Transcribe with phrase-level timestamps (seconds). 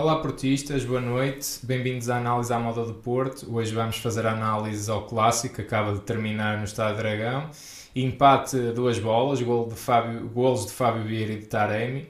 [0.00, 3.46] Olá portistas, boa noite, bem-vindos à análise à moda do Porto.
[3.54, 7.50] Hoje vamos fazer a análise ao clássico que acaba de terminar no Estado Dragão.
[7.94, 12.08] Empate duas bolas, gol de Fábio, golos de Fábio Vieira e de Taremi.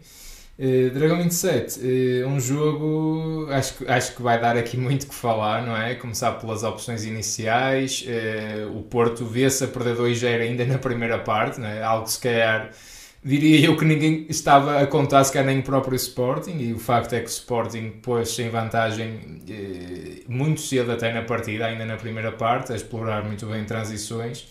[0.56, 5.14] Uh, Dragão 27, uh, um jogo acho que, acho que vai dar aqui muito que
[5.14, 5.96] falar, não é?
[5.96, 8.06] Começar pelas opções iniciais.
[8.06, 11.82] Uh, o Porto vê-se a perder 2-0 ainda na primeira parte, não é?
[11.82, 12.70] algo que se calhar
[13.22, 17.12] diria eu que ninguém estava a contar sequer nem o próprio Sporting e o facto
[17.14, 21.96] é que o Sporting pôs-se em vantagem eh, muito cedo até na partida, ainda na
[21.96, 24.46] primeira parte, a explorar muito bem transições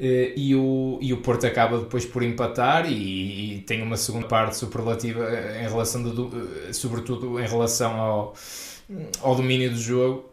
[0.00, 4.26] eh, e, o, e o Porto acaba depois por empatar e, e tem uma segunda
[4.26, 5.28] parte superlativa
[5.60, 6.30] em relação do,
[6.68, 8.34] eh, sobretudo em relação ao,
[9.20, 10.30] ao domínio do jogo.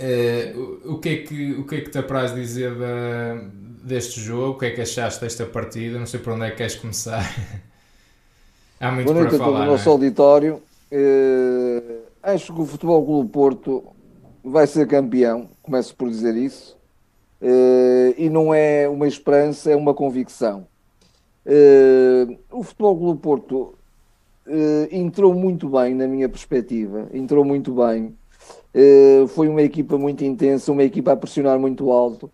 [0.00, 3.44] Eh, o, o, que é que, o que é que te apraz dizer da
[3.82, 5.98] deste jogo, o que é que achaste desta partida?
[5.98, 7.22] Não sei por onde é que queres começar.
[8.80, 9.66] Há muito Boa noite para falar.
[9.66, 9.92] nosso é?
[9.92, 10.62] auditório.
[10.90, 13.84] Uh, acho que o Futebol Clube Porto
[14.44, 16.76] vai ser campeão, começo por dizer isso.
[17.40, 20.66] Uh, e não é uma esperança, é uma convicção.
[21.44, 23.74] Uh, o Futebol Clube Porto
[24.90, 28.12] entrou muito bem, na minha perspectiva, entrou muito bem.
[29.28, 32.28] foi uma equipa muito intensa, uma equipa a pressionar muito alto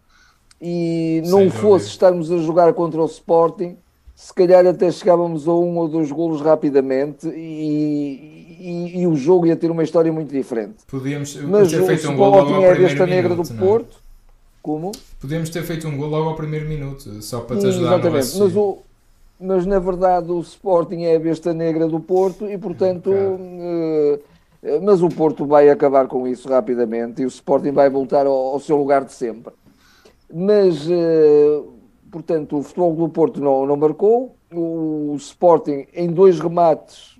[0.61, 1.91] e não Sem fosse dúvida.
[1.91, 3.77] estarmos a jogar contra o Sporting,
[4.14, 9.47] se calhar até chegávamos a um ou dois golos rapidamente e, e, e o jogo
[9.47, 10.79] ia ter uma história muito diferente.
[10.89, 13.56] Podíamos Mas ter feito um gol logo ao é primeiro negra do não?
[13.56, 13.67] É?
[13.67, 13.97] Porto.
[14.61, 14.91] Como?
[15.20, 18.39] Podíamos ter feito um gol logo ao primeiro minuto, só para te ajudar Exatamente.
[18.39, 18.79] Mas, o,
[19.41, 23.11] mas na verdade o Sporting é a besta negra do Porto e portanto.
[23.11, 24.20] Uh,
[24.83, 28.58] mas o Porto vai acabar com isso rapidamente e o Sporting vai voltar ao, ao
[28.58, 29.52] seu lugar de sempre
[30.33, 31.72] mas, uh,
[32.11, 37.18] portanto, o Futebol do Porto não, não marcou, o Sporting em dois remates,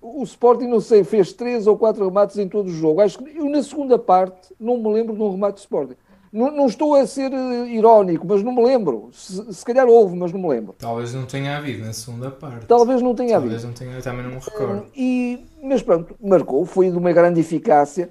[0.00, 3.00] o Sporting, não sei, fez três ou quatro remates em todo o jogo.
[3.00, 5.96] Acho que eu, na segunda parte, não me lembro de um remate do Sporting.
[6.32, 9.10] Não, não, estou a ser uh, irónico, mas não me lembro.
[9.12, 10.74] Se, se, calhar houve, mas não me lembro.
[10.78, 12.66] Talvez não tenha havido na segunda parte.
[12.66, 13.74] Talvez não tenha Talvez havido.
[13.74, 14.82] Talvez não tenha, também não me recordo.
[14.82, 18.10] Uh, e, mas pronto, marcou, foi de uma grande eficácia.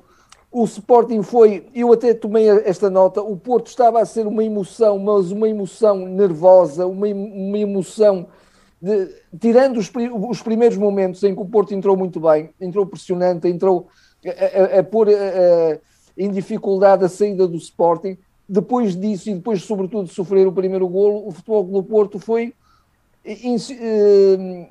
[0.52, 4.98] O Sporting foi, eu até tomei esta nota, o Porto estava a ser uma emoção,
[4.98, 8.26] mas uma emoção nervosa, uma, uma emoção,
[8.82, 9.92] de, tirando os,
[10.28, 13.90] os, primeiros momentos em que o Porto entrou muito bem, entrou pressionante, entrou
[14.26, 15.78] a, a, a pôr a,
[16.18, 18.18] em dificuldade a saída do Sporting.
[18.48, 22.54] Depois disso, e depois, sobretudo, de sofrer o primeiro golo, o futebol do Porto foi.
[23.24, 24.70] In, eh,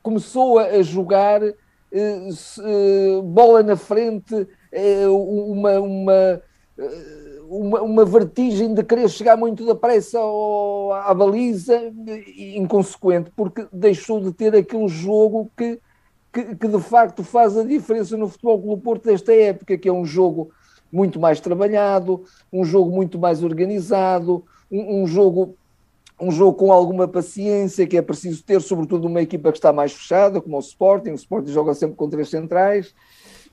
[0.00, 1.54] começou a jogar eh,
[1.92, 4.46] eh, bola na frente,
[5.08, 6.42] uma, uma,
[7.48, 11.92] uma, uma, vertigem de querer chegar muito depressa ao, à baliza,
[12.36, 15.80] inconsequente, porque deixou de ter aquele jogo que,
[16.32, 19.92] que, que, de facto faz a diferença no Futebol Clube Porto desta época, que é
[19.92, 20.50] um jogo
[20.92, 25.56] muito mais trabalhado, um jogo muito mais organizado, um, um jogo
[26.20, 29.92] um jogo com alguma paciência que é preciso ter, sobretudo uma equipa que está mais
[29.92, 31.10] fechada, como o Sporting.
[31.10, 32.92] O Sporting joga sempre com três centrais.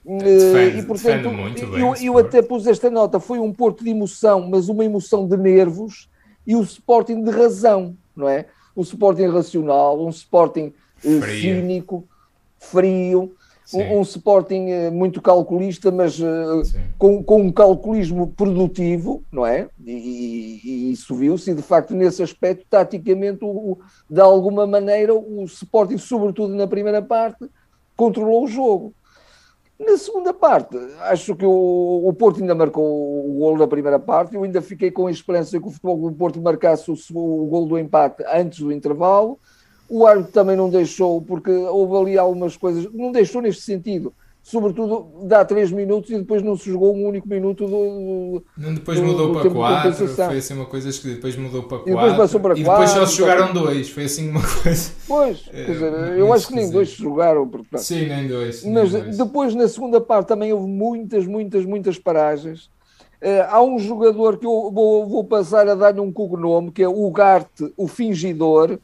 [0.05, 1.29] Defende, e portanto,
[1.77, 5.35] eu, eu até pus esta nota: foi um Porto de emoção, mas uma emoção de
[5.35, 6.07] nervos,
[6.45, 8.45] e o Sporting de razão, não é?
[8.75, 10.71] O Sporting racional, um Sporting
[11.03, 12.07] uh, cínico,
[12.59, 13.33] frio,
[13.73, 16.61] um, um, Sporting uh, muito calculista, mas uh,
[16.99, 19.67] com, com um calculismo produtivo, não é?
[19.83, 23.77] E, e isso viu-se, e de facto, nesse aspecto, taticamente, o, o,
[24.07, 27.49] de alguma maneira, o Sporting, sobretudo na primeira parte,
[27.95, 28.93] controlou o jogo.
[29.77, 34.33] Na segunda parte, acho que o, o Porto ainda marcou o gol da primeira parte.
[34.33, 37.65] Eu ainda fiquei com a esperança que o futebol do Porto marcasse o, o gol
[37.65, 39.37] do empate antes do intervalo.
[39.89, 44.13] O árbitro também não deixou, porque houve ali algumas coisas, não deixou neste sentido
[44.45, 48.43] sobretudo dá 3 minutos e depois não se jogou um único minuto do.
[48.55, 51.79] Não, depois do, mudou do para 4, foi assim uma coisa que depois mudou para
[51.79, 51.91] 4.
[51.91, 52.61] E depois passou para 4.
[52.61, 54.91] E depois só se jogaram dois, foi assim uma coisa.
[55.07, 57.47] Pois, é, dizer, eu acho que nem dois se jogaram.
[57.47, 57.81] Portanto.
[57.81, 58.63] Sim, nem dois.
[58.63, 59.17] Mas nem dois.
[59.17, 62.65] depois na segunda parte também houve muitas, muitas, muitas paragens.
[63.15, 66.87] Uh, há um jogador que eu vou, vou passar a dar-lhe um cognome, que é
[66.87, 68.77] o Garte, o Fingidor,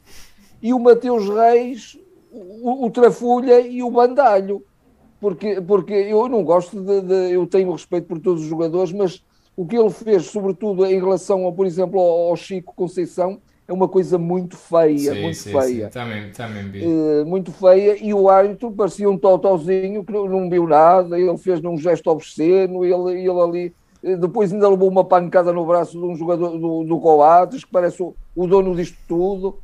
[0.60, 2.00] e o Mateus Reis,
[2.32, 4.64] o, o Trafulha e o Bandalho
[5.22, 9.24] porque, porque eu não gosto de, de, Eu tenho respeito por todos os jogadores, mas
[9.56, 13.88] o que ele fez, sobretudo em relação, ao, por exemplo, ao, Chico Conceição, é uma
[13.88, 15.86] coisa muito feia, sim, muito sim, feia.
[15.86, 15.92] Sim.
[15.92, 16.84] Também, também vi.
[16.84, 21.38] Uh, muito feia, e o árbitro parecia um totozinho que não, não viu nada, ele
[21.38, 23.76] fez um gesto obsceno, ele, ele ali.
[24.04, 27.72] Eh, depois ainda levou uma pancada no braço de um jogador do, do Coates, que
[27.72, 29.60] parece o, o dono disto tudo.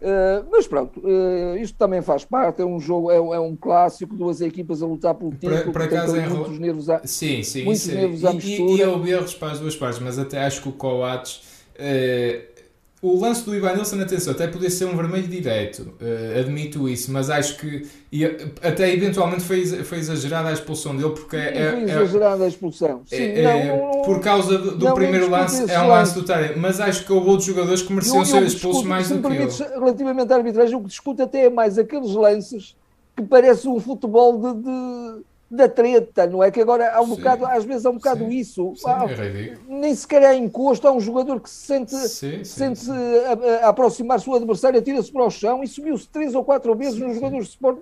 [0.00, 4.16] Uh, mas pronto, uh, isto também faz parte, é um jogo, é, é, um clássico,
[4.16, 7.86] duas equipas a lutar pelo título, para, para tem muitos nervos à, sim, sim, muitos
[7.86, 8.70] nervos à mistura.
[8.70, 11.42] E, e, e houve erros para as duas partes, mas até acho que o Coates
[11.76, 12.59] uh,
[13.02, 17.10] o lance do Ivan Nilsson, atenção, até podia ser um vermelho direto, uh, admito isso,
[17.10, 21.70] mas acho que e, até eventualmente foi, foi exagerada a expulsão dele porque é, é,
[21.70, 23.00] foi exagerada a expulsão.
[23.06, 26.24] Sim, é, não, não, por causa do, do não, primeiro lance, é um lance do
[26.24, 29.22] Tarek, mas acho que houve outros jogadores que mereciam eu, eu ser expulsos mais do
[29.22, 29.50] que ele.
[29.74, 32.76] Relativamente à arbitragem, o que discuto até é mais aqueles lances
[33.16, 36.50] que parece um futebol de, de da treta, não é?
[36.50, 38.72] Que agora há um sim, bocado, às vezes há um bocado sim, isso.
[38.76, 41.96] Sim, há, é nem sequer é encosto, há um jogador que se sente,
[42.44, 46.44] sente -se a, a aproximar-se do adversário, atira-se para o chão e subiu-se três ou
[46.44, 47.80] quatro vezes nos jogadores de Sport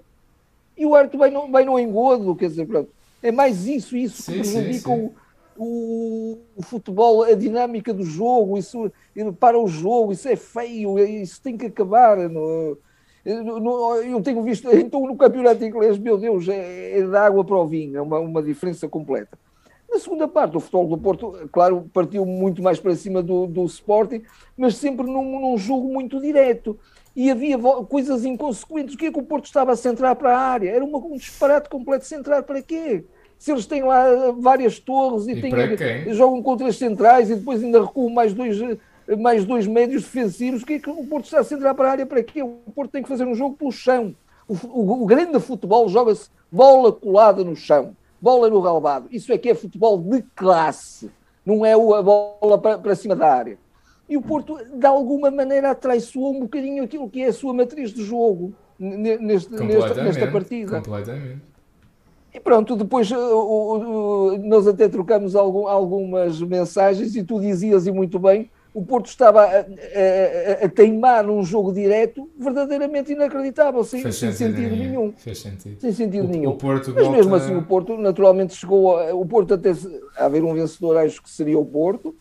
[0.79, 2.91] e o árbitro bem no, bem no engodo, quer dizer, pronto.
[3.23, 5.13] É mais isso, isso que prejudica o,
[5.57, 8.91] o, o, futebol, a dinâmica do jogo, isso
[9.41, 12.17] para o jogo, isso é feio, isso tem que acabar.
[12.29, 12.79] No,
[13.31, 17.67] eu tenho visto, então no campeonato inglês, meu Deus, é, é de água para o
[17.67, 19.39] vinho, é uma, uma diferença completa.
[19.91, 23.65] Na segunda parte, o futebol do Porto, claro, partiu muito mais para cima do, do
[23.65, 24.23] Sporting,
[24.57, 26.79] mas sempre num, num jogo muito direto.
[27.17, 27.59] E havia
[27.89, 28.95] coisas inconsequentes.
[28.95, 30.71] O que é que o Porto estava a centrar para a área?
[30.71, 32.05] Era uma, um disparate completo.
[32.05, 33.03] Centrar para quê?
[33.39, 35.51] Se eles têm lá várias torres e, e têm,
[36.13, 38.57] jogam contra as centrais e depois ainda recuam mais dois
[39.17, 40.63] mais dois médios defensivos.
[40.63, 42.43] O que é que o Porto está a centrar para a área para quê?
[42.43, 44.15] O Porto tem que fazer um jogo pelo chão.
[44.47, 49.09] O, o, o grande futebol joga-se bola colada no chão, bola no galvado.
[49.11, 51.11] Isso é que é futebol de classe,
[51.45, 53.59] não é a bola para, para cima da área.
[54.09, 57.93] E o Porto, de alguma maneira, atraiçoou um bocadinho aquilo que é a sua matriz
[57.93, 60.77] de jogo neste, nesta, nesta partida.
[60.77, 61.43] Completamente.
[62.33, 67.87] E pronto, depois uh, uh, uh, nós até trocamos algum, algumas mensagens e tu dizias,
[67.87, 73.83] e muito bem, o Porto estava a, a, a, teimar num jogo direto verdadeiramente inacreditável,
[73.83, 74.77] sem, sem sentido nenhum.
[74.77, 75.13] nenhum.
[75.17, 75.81] Fez sentido.
[75.81, 76.51] Sem sentido o, nenhum.
[76.51, 77.17] O Porto Mas volta...
[77.17, 79.73] mesmo assim o Porto naturalmente chegou a, o Porto até
[80.17, 82.15] a haver um vencedor, acho que seria o Porto.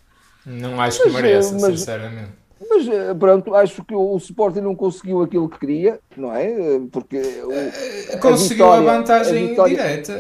[0.44, 2.32] Não acho que mereça, mas, sinceramente.
[2.70, 6.46] Mas eh, pronto, acho que o Sporting não conseguiu aquilo que queria, não é?
[6.46, 9.76] Eh, porque o, eh, conseguiu a, vitória, a vantagem a vitória...
[9.76, 10.14] direta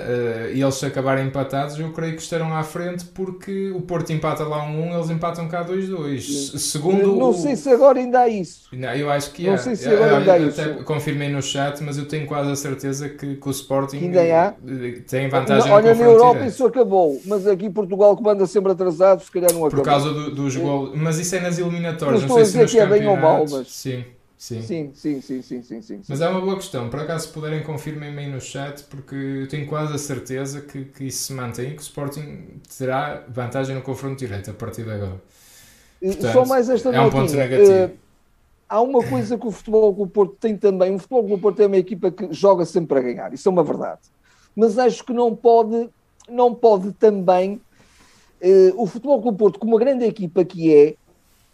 [0.53, 4.43] e eles se acabarem empatados, eu creio que estarão à frente porque o Porto empata
[4.43, 6.57] lá um 1, eles empatam cá 2-2.
[6.57, 7.33] Segundo não o...
[7.33, 8.67] sei se agora ainda há isso.
[8.71, 9.57] Não, eu acho que não há.
[9.57, 10.83] sei se agora eu, ainda há isso.
[10.83, 14.53] Confirmei no chat, mas eu tenho quase a certeza que, que o Sporting ainda há.
[15.07, 16.49] tem vantagem Olha, na Europa direto.
[16.49, 19.83] isso acabou, mas aqui Portugal que manda sempre atrasado, se calhar não acabou.
[19.83, 22.85] Por causa do, dos gols, mas isso é nas eliminatórias, sei se nos que é
[22.85, 23.71] bem ou mal, mas...
[23.71, 24.05] Sim.
[24.37, 24.61] Sim.
[24.61, 26.91] Sim, sim, sim, sim, sim, sim, Mas é uma boa questão.
[26.91, 30.85] Por acaso, se puderem, confirmem-me aí no chat, porque eu tenho quase a certeza que,
[30.85, 34.91] que isso se mantém que o Sporting terá vantagem no confronto direto a partir de
[34.91, 35.19] agora.
[35.99, 37.85] Portanto, Só mais esta é um ponto negativo.
[37.85, 37.97] Uh,
[38.69, 40.93] há uma coisa que o Futebol do Porto tem também.
[40.93, 43.33] O Futebol do Porto é uma equipa que joga sempre para ganhar.
[43.33, 44.01] Isso é uma verdade.
[44.55, 45.89] Mas acho que não pode,
[46.29, 47.59] não pode também...
[48.39, 50.95] Uh, o Futebol do Porto, como uma grande equipa que é,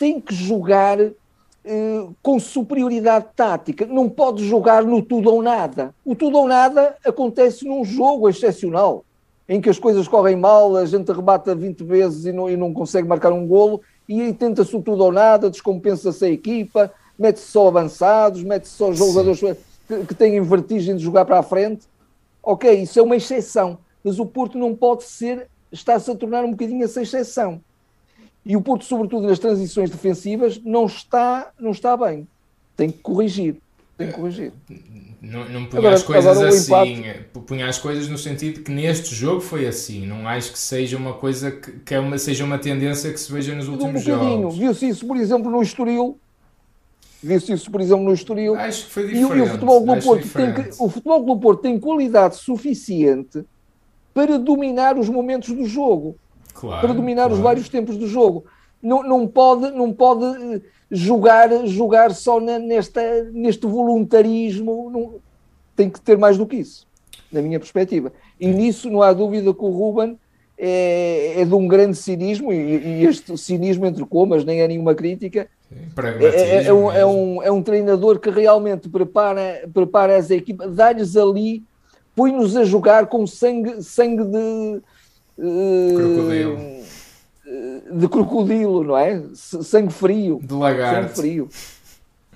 [0.04, 3.86] tem que jogar eh, com superioridade tática.
[3.86, 5.96] Não pode jogar no tudo ou nada.
[6.04, 9.06] O tudo ou nada acontece num jogo excepcional,
[9.48, 12.74] em que as coisas correm mal, a gente rebata 20 vezes e não, e não
[12.74, 17.48] consegue marcar um golo, e aí tenta-se o tudo ou nada, descompensa-se a equipa, mete-se
[17.48, 21.88] só avançados, mete-se só jogadores que, que têm vertigem de jogar para a frente.
[22.44, 26.51] Ok, isso é uma exceção, mas o Porto não pode ser, está-se a tornar um
[26.51, 27.62] bocadinho essa exceção.
[28.46, 32.28] E o Porto, sobretudo nas transições defensivas, não está, não está bem.
[32.76, 33.56] Tem que corrigir.
[33.98, 34.52] Tem que corrigir.
[35.22, 37.40] Não, não punha agora, as coisas assim, impacto...
[37.42, 40.06] punha as coisas no sentido que neste jogo foi assim.
[40.06, 43.32] Não acho que seja uma coisa que, que é uma, seja uma tendência que se
[43.32, 44.58] veja nos últimos um jogos.
[44.58, 46.20] Viu-se isso, por exemplo, no Estoril.
[47.22, 48.56] Viu-se isso, por exemplo, no Estoril.
[48.56, 49.38] Acho que foi diferente.
[49.38, 53.46] E, o futebol do Porto tem que, o futebol do Porto tem qualidade suficiente
[54.14, 56.18] para dominar os momentos do jogo
[56.53, 57.36] claro, para dominar claro.
[57.36, 58.45] os vários tempos do jogo.
[58.81, 65.15] Não, não, pode, não pode eh, jogar, jogar só na, nesta, neste voluntarismo, não,
[65.75, 66.86] tem que ter mais do que isso,
[67.31, 68.12] na minha perspectiva.
[68.39, 70.19] E nisso não há dúvida que o Ruben
[70.57, 74.93] é, é de um grande cinismo, e, e este cinismo entre comas nem é nenhuma
[74.93, 75.48] crítica.
[76.19, 80.75] É, é, é, um, é, um, é um treinador que realmente prepara, prepara as equipas,
[80.75, 81.63] dá-lhes ali,
[82.15, 84.81] põe-nos a jogar com sangue, sangue de,
[85.38, 86.58] Crocodilo.
[86.58, 89.22] Eh, de crocodilo, não é?
[89.34, 90.40] Sangue frio.
[90.42, 91.16] De lagarto.
[91.16, 91.50] Sangue frio.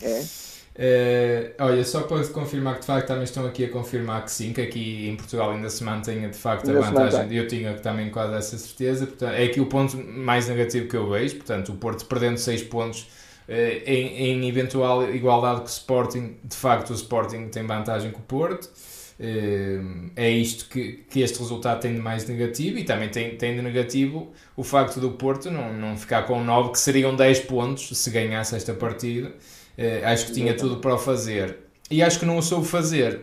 [0.02, 0.48] É.
[0.78, 4.54] Uh, olha, só para confirmar que de facto também estão aqui a confirmar que sim,
[4.54, 7.36] que aqui em Portugal ainda se mantenha de facto ainda a vantagem.
[7.36, 9.08] Eu tinha também quase essa certeza.
[9.08, 11.38] Portanto, é aqui o ponto mais negativo que eu vejo.
[11.38, 13.08] Portanto, o Porto perdendo 6 pontos
[13.48, 18.20] eh, em, em eventual igualdade com o Sporting, de facto o Sporting tem vantagem com
[18.20, 18.70] o Porto.
[19.20, 19.80] Eh,
[20.16, 23.62] é isto que, que este resultado tem de mais negativo e também tem, tem de
[23.64, 28.10] negativo o facto do Porto não, não ficar com 9, que seriam 10 pontos se
[28.12, 29.34] ganhasse esta partida.
[29.78, 31.58] Eh, acho que tinha tudo para o fazer
[31.90, 33.22] e acho que não o soube fazer.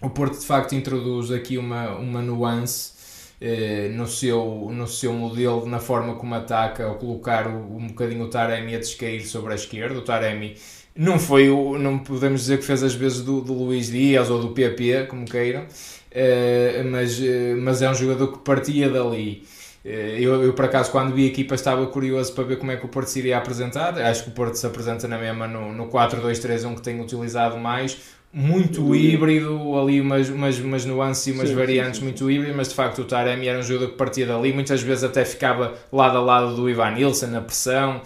[0.00, 2.92] O Porto de facto introduz aqui uma, uma nuance
[3.40, 8.24] eh, no, seu, no seu modelo, na forma como ataca, ao colocar o, um bocadinho
[8.24, 9.98] o Taremi a descair sobre a esquerda.
[9.98, 10.56] O Taremi
[10.94, 14.40] não foi o, não podemos dizer que fez as vezes do, do Luís Dias ou
[14.40, 19.44] do PP, como queiram, uh, mas, uh, mas é um jogador que partia dali.
[19.84, 22.76] Uh, eu, eu, por acaso, quando vi a equipa, estava curioso para ver como é
[22.76, 23.98] que o Porto se iria apresentar.
[23.98, 27.96] Acho que o Porto se apresenta na mesma no, no 4-2-3-1 que tem utilizado mais.
[28.32, 32.04] Muito híbrido, ali umas, umas, umas nuances e umas sim, variantes sim, sim.
[32.04, 35.02] muito híbridas, mas de facto o Taremi era um jogador que partia dali, muitas vezes
[35.02, 38.00] até ficava lado a lado do Ivan Nilsson na pressão.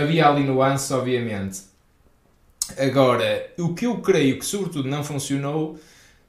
[0.00, 1.69] havia ali nuances, obviamente
[2.78, 5.78] Agora, o que eu creio que sobretudo não funcionou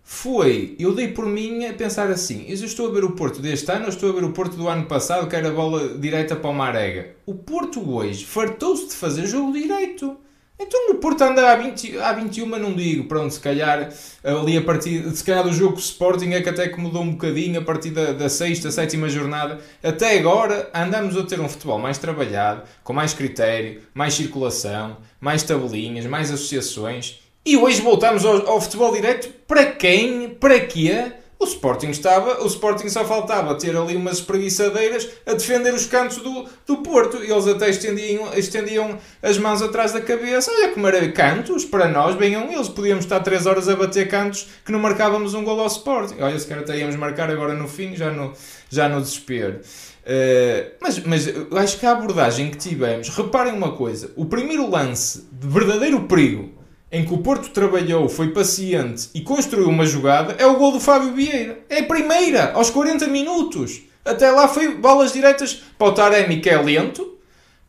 [0.04, 3.72] foi, eu dei por mim a pensar assim, eu estou a ver o Porto deste
[3.72, 6.50] ano, ou estou a ver o Porto do ano passado, que era bola direita para
[6.50, 7.16] o Marega.
[7.26, 10.18] O Porto hoje fartou-se de fazer jogo direito.
[10.62, 13.90] Então o Porto anda há, 20, há 21, não digo, pronto, se calhar
[14.24, 17.60] ali a partir, se calhar do jogo Sporting é que até que mudou um bocadinho
[17.60, 19.60] a partir da, da sexta, sétima jornada.
[19.84, 25.42] Até agora andamos a ter um futebol mais trabalhado, com mais critério, mais circulação, mais
[25.42, 27.20] tabelinhas, mais associações.
[27.44, 30.30] E hoje voltamos ao, ao futebol direto para quem?
[30.30, 31.12] Para quê?
[31.42, 36.18] O Sporting estava, o Sporting só faltava ter ali umas espreguiçadeiras a defender os cantos
[36.18, 37.18] do, do Porto.
[37.18, 40.52] Eles até estendiam, estendiam as mãos atrás da cabeça.
[40.52, 42.70] Olha como era cantos, para nós, venham eles.
[42.70, 46.22] Podíamos estar 3 horas a bater cantos que não marcávamos um gol ao Sporting.
[46.22, 48.34] Olha, se calhar até íamos marcar agora no fim, já no,
[48.70, 49.62] já no desespero.
[50.04, 55.28] Uh, mas, mas acho que a abordagem que tivemos, reparem uma coisa: o primeiro lance
[55.32, 56.61] de verdadeiro perigo
[56.92, 60.80] em que o Porto trabalhou, foi paciente e construiu uma jogada, é o gol do
[60.80, 61.60] Fábio Vieira.
[61.70, 63.82] É a primeira, aos 40 minutos.
[64.04, 67.18] Até lá foi bolas direitas para o Taremi, que é lento,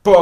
[0.02, 0.18] para,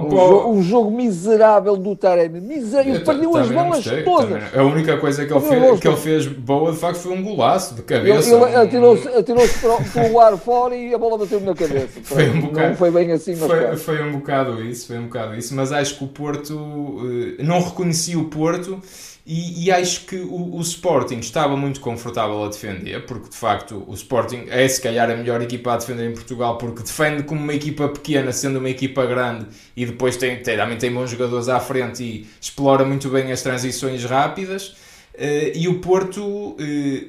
[0.00, 2.40] um, jogo, um jogo miserável do Taremi.
[2.40, 3.04] Miserável.
[3.04, 4.54] Perdeu as bolas todas.
[4.56, 7.74] A única coisa que ele, fez, que ele fez boa, de facto, foi um golaço
[7.74, 8.34] de cabeça.
[8.34, 9.46] Ele, ele atirou-se atirou
[9.92, 12.00] para, o ar fora e a bola bateu na cabeça.
[12.02, 15.04] Foi um bocado, não foi bem assim, mas foi, foi, um bocado isso, foi um
[15.04, 15.54] bocado isso.
[15.54, 17.00] Mas acho que o Porto,
[17.38, 18.80] eh, não reconhecia o Porto
[19.24, 23.84] e, e, acho que o, o, Sporting estava muito confortável a defender, porque de facto
[23.86, 27.40] o Sporting é se calhar a melhor equipa a defender em Portugal, porque defende como
[27.40, 31.48] uma equipa pequena, sendo uma equipa grande, e depois tem, tem, também tem bons jogadores
[31.48, 34.74] à frente e explora muito bem as transições rápidas.
[35.14, 36.56] Uh, e o Porto, uh,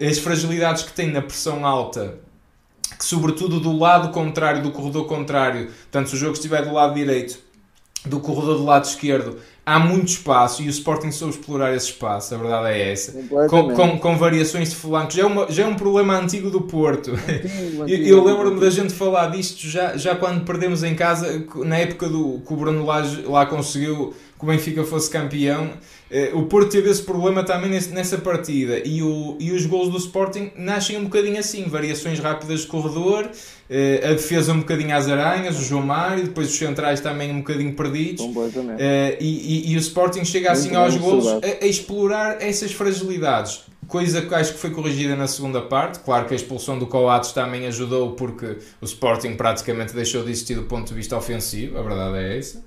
[0.07, 2.19] as fragilidades que tem na pressão alta,
[2.95, 6.93] que sobretudo do lado contrário, do corredor contrário, tanto se o jogo estiver do lado
[6.93, 7.39] direito,
[8.05, 12.35] do corredor do lado esquerdo, há muito espaço e o Sporting soube explorar esse espaço,
[12.35, 13.13] a verdade é essa.
[13.49, 15.15] Com, com, com, variações de flancos.
[15.15, 17.11] Já é, uma, já é um problema antigo do Porto.
[17.11, 21.45] Antigo, antigo, eu, eu lembro-me da gente falar disto já, já quando perdemos em casa,
[21.57, 25.71] na época do que o Bruno lá, lá conseguiu que o Benfica fosse campeão.
[26.11, 29.97] Eh, o Porto teve esse problema também nessa partida e, o, e os gols do
[29.97, 33.29] Sporting nascem um bocadinho assim, variações rápidas de corredor,
[33.69, 37.37] eh, a defesa um bocadinho às aranhas, o João Mário, depois os centrais também um
[37.37, 38.23] bocadinho perdidos
[38.77, 42.71] eh, e, e, e, o Sporting chega assim Muito aos gols a, a, explorar essas
[42.71, 43.61] fragilidades.
[43.87, 45.99] Coisa que acho que foi corrigida na segunda parte.
[45.99, 50.55] Claro que a expulsão do Coates também ajudou porque o Sporting praticamente deixou de existir
[50.55, 52.63] do ponto de vista ofensivo, a verdade é essa.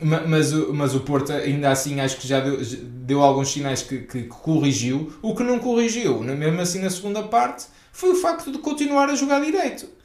[0.00, 4.24] Mas, mas o Porto ainda assim acho que já deu, deu alguns sinais que, que,
[4.24, 5.12] corrigiu.
[5.22, 9.14] O que não corrigiu, mesmo assim na segunda parte, foi o facto de continuar a
[9.14, 9.95] jogar direito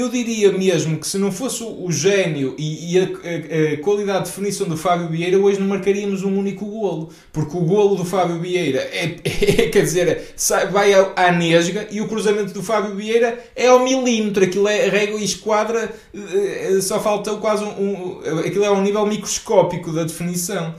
[0.00, 4.24] eu diria mesmo que se não fosse o gênio e, e a, a, a, qualidade
[4.24, 7.10] de definição do Fábio Vieira, hoje não marcaríamos um único golo.
[7.32, 12.00] Porque o golo do Fábio Vieira é, é quer dizer, sai, vai à, nesga e
[12.00, 14.42] o cruzamento do Fábio Vieira é ao milímetro.
[14.42, 18.38] Aquilo é régua e esquadra, eh, só falta quase um, um.
[18.40, 20.74] Aquilo é um nível microscópico da definição.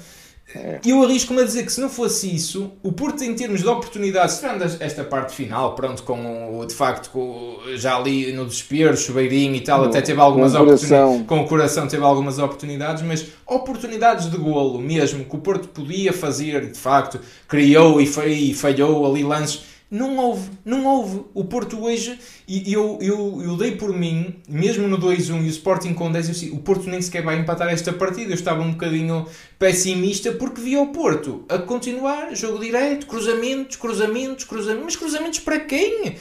[0.84, 3.68] E eu arrisco-me a dizer que se não fosse isso, o Porto, em termos de
[3.68, 4.42] oportunidades,
[4.80, 9.62] esta parte final, pronto, com o, de facto, com, já ali no desespero, chuveirinho e
[9.62, 11.26] tal, no, até teve algumas oportunidades.
[11.28, 16.14] Com o coração teve algumas oportunidades, mas oportunidades de golo mesmo, que o Porto podia
[16.14, 21.22] fazer, de facto, criou e, foi, e falhou ali lances não houve, não houve.
[21.34, 25.48] O Porto hoje, e eu, eu, eu dei por mim, mesmo no 2-1 e o
[25.48, 28.32] Sporting com 10, eu o Porto nem sequer vai empatar esta partida.
[28.32, 29.26] Eu estava um bocadinho
[29.58, 34.86] pessimista porque via o Porto a continuar, jogo direto, cruzamentos, cruzamentos, cruzamentos.
[34.86, 36.16] Mas cruzamentos para quem?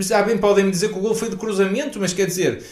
[0.00, 2.62] Sabem, podem me dizer que o gol foi de cruzamento, mas quer dizer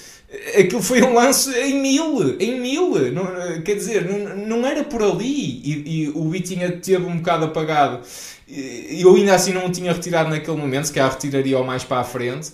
[0.58, 3.26] aquilo foi um lance em mil, em mil, não,
[3.62, 8.00] quer dizer, não, não era por ali e, e o Vitinha teve um bocado apagado.
[8.54, 12.00] Eu ainda assim não o tinha retirado naquele momento, se calhar retiraria o mais para
[12.00, 12.52] a frente.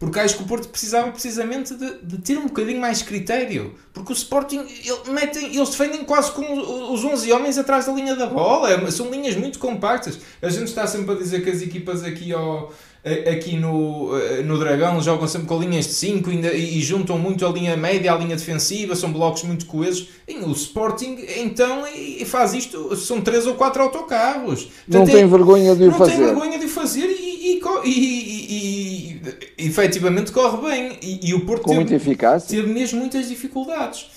[0.00, 3.74] Porque acho que o Porto precisava precisamente de, de, ter um bocadinho mais critério.
[3.92, 8.16] Porque o Sporting, ele, metem, eles defendem quase com os 11 homens atrás da linha
[8.16, 8.72] da bola.
[8.72, 10.18] É são linhas muito compactas.
[10.40, 12.72] A gente está sempre a dizer que as equipas aqui ao
[13.04, 17.46] aqui no, eh, no Dragão jogam sempre com linhas de 5 e, e, juntam muito
[17.46, 20.08] a linha média à linha defensiva, são blocos muito coesos.
[20.46, 24.64] O Sporting então e faz isto, são 3 ou 4 autocarros.
[24.64, 26.12] Portanto, não tem vergonha de o fazer.
[26.12, 29.20] Não tem vergonha de o fazer e, e, e,
[29.58, 30.98] e efetivamente corre bem.
[31.02, 32.48] E, o Porto com teve, muita eficácia.
[32.48, 34.08] teve mesmo muitas dificuldades.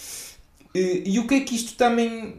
[0.76, 2.36] E, e o que é que isto também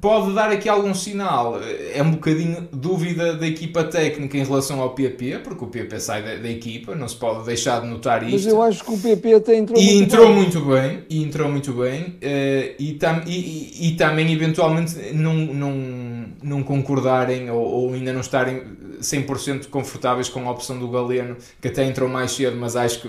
[0.00, 1.60] pode dar aqui algum sinal.
[1.92, 6.22] É um bocadinho dúvida da equipa técnica em relação ao PP, porque o PP sai
[6.22, 8.32] da, da equipa, não se pode deixar de notar isto.
[8.32, 10.36] Mas eu acho que o PP até entrou e muito entrou bem.
[10.36, 11.04] muito bem.
[11.08, 12.02] E entrou muito bem.
[12.02, 18.12] Uh, e, tam, e, e, e, também, eventualmente, não, não, não concordarem ou, ou ainda
[18.12, 18.62] não estarem
[19.00, 23.08] 100% confortáveis com a opção do Galeno, que até entrou mais cedo, mas acho que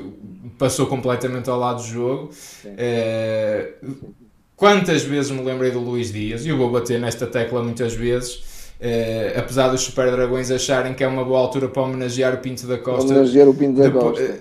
[0.59, 2.31] passou completamente ao lado do jogo.
[2.65, 4.26] Uh,
[4.57, 8.43] Quantas vezes me lembrei do Luís Dias, e eu vou bater nesta tecla muitas vezes,
[8.81, 12.65] eh, apesar dos Super Dragões acharem que é uma boa altura para homenagear o Pinto
[12.65, 13.13] da Costa.
[13.13, 14.19] Homenagear o Pinto da Costa.
[14.19, 14.39] Eh,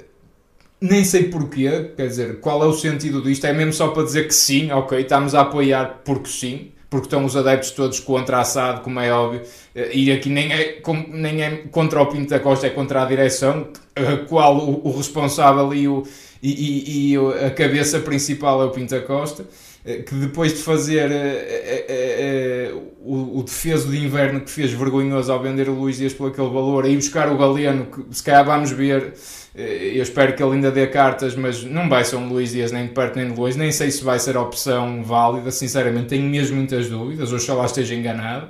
[0.81, 3.45] nem sei porquê, quer dizer, qual é o sentido disto?
[3.45, 7.23] É mesmo só para dizer que sim, ok, estamos a apoiar porque sim, porque estão
[7.23, 9.43] os adeptos todos contra a SAD, como é óbvio,
[9.75, 10.81] eh, e aqui nem é,
[11.11, 14.97] nem é contra o Pinto da Costa, é contra a direção, a qual o, o
[14.97, 16.05] responsável e, o,
[16.43, 19.45] e, e, e, a cabeça principal é o Pinto da Costa.
[19.87, 25.31] Eh, que depois de fazer uh, uh, o, o, defeso de inverno que fez vergonhoso
[25.31, 28.45] ao vender o Luís Dias por aquele valor, e buscar o Galeno, que se calhar
[28.45, 29.15] vamos ver,
[29.55, 32.87] eu espero que ele ainda dê cartas, mas não vai ser um Luís Dias nem
[32.89, 36.57] de perto nem de longe, nem sei se vai ser opção válida, sinceramente tenho mesmo
[36.57, 38.49] muitas dúvidas, oxalá esteja enganado.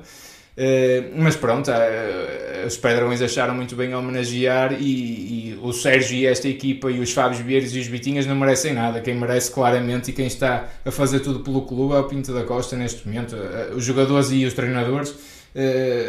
[0.57, 6.25] Uh, mas pronto, uh, os Pedrões acharam muito bem homenagear e, e, o Sérgio e
[6.25, 9.03] esta equipa e os Fábios Vieiras e os Vitinhas não merecem nada.
[9.03, 12.43] Quem merece claramente e quem está a fazer tudo pelo clube é o Pinto da
[12.45, 13.37] Costa neste momento.
[13.37, 15.15] Uh, os jogadores e os treinadores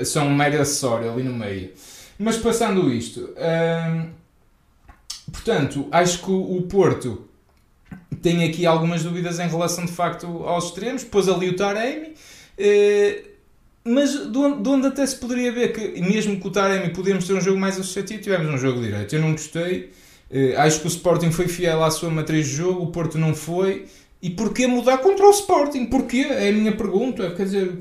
[0.03, 1.71] são um mero acessório ali no meio.
[2.19, 3.33] Mas passando isto,
[5.31, 7.29] portanto, acho que o Porto
[8.21, 11.05] tem aqui algumas dúvidas em relação de facto aos extremos.
[11.05, 12.13] Pôs ali o Taremi
[13.87, 17.25] mas de onde, de onde, até se poderia ver que, mesmo com o Taremi, podemos
[17.25, 19.15] ter um jogo mais associativo, tivemos um jogo direito.
[19.15, 19.91] Eu não gostei,
[20.31, 23.33] uh, acho que o Sporting foi fiel à sua matriz de jogo, o Porto não
[23.33, 23.85] foi.
[24.21, 25.85] E porquê mudar contra o Sporting?
[25.85, 26.25] Porquê?
[26.29, 27.31] É a minha pergunta.
[27.31, 27.77] Quer dizer,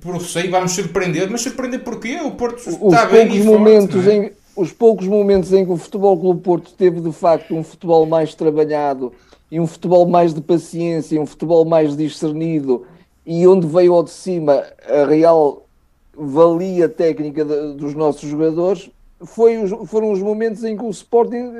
[0.00, 2.20] por receio, vamos surpreender, mas surpreender porquê?
[2.20, 4.26] O Porto os está bem e momentos forte, é?
[4.26, 8.04] em, Os poucos momentos em que o Futebol Clube Porto teve, de facto, um futebol
[8.06, 9.12] mais trabalhado
[9.52, 12.84] e um futebol mais de paciência, um futebol mais discernido
[13.24, 15.66] e onde veio ao de cima a real
[16.14, 18.90] valia técnica de, dos nossos jogadores,
[19.24, 21.52] foi foram os momentos em que o Sporting,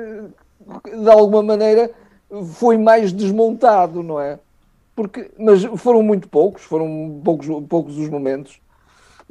[0.85, 1.89] de alguma maneira,
[2.53, 4.39] foi mais desmontado, não é?
[4.95, 8.61] Porque, mas foram muito poucos, foram poucos, poucos os momentos,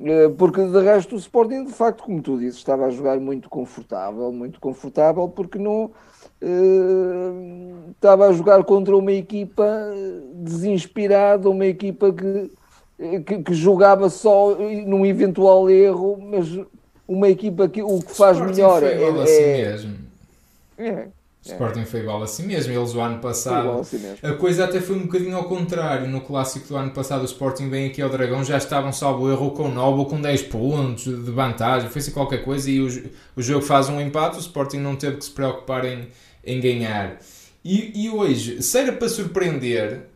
[0.01, 3.49] eh, porque de resto o Sporting, de facto, como tu dizes, estava a jogar muito
[3.49, 5.93] confortável, muito confortável, porque não
[6.43, 9.65] uh, estava a jogar contra uma equipa
[10.35, 12.51] desinspirada, uma equipa que,
[13.21, 16.59] que, que, jogava só num eventual erro, mas
[17.07, 19.95] uma equipa que o que faz melhor é, assim é, mesmo.
[20.79, 21.07] É,
[21.45, 22.73] o Sporting foi igual assim mesmo.
[22.73, 23.81] Eles o ano passado.
[23.81, 26.07] Assim a coisa até foi um bocadinho ao contrário.
[26.07, 29.51] No clássico do ano passado, o Sporting vem aqui ao Dragão, já estavam, salvo erro,
[29.51, 31.91] com 9 ou com 10 pontos de vantagem.
[31.91, 32.87] Foi assim qualquer coisa e o,
[33.37, 34.37] o jogo faz um empate.
[34.37, 36.07] O Sporting não teve que se preocupar em,
[36.45, 37.19] em ganhar.
[37.65, 40.07] E, e hoje, se era para surpreender,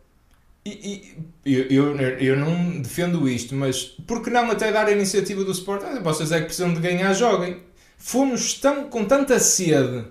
[0.64, 4.92] e, e, eu, eu, eu não defendo isto, mas por que não até dar a
[4.92, 5.86] iniciativa do Sporting?
[5.86, 7.58] Ah, vocês é que precisam de ganhar, joguem.
[7.96, 10.04] Fomos tão, com tanta sede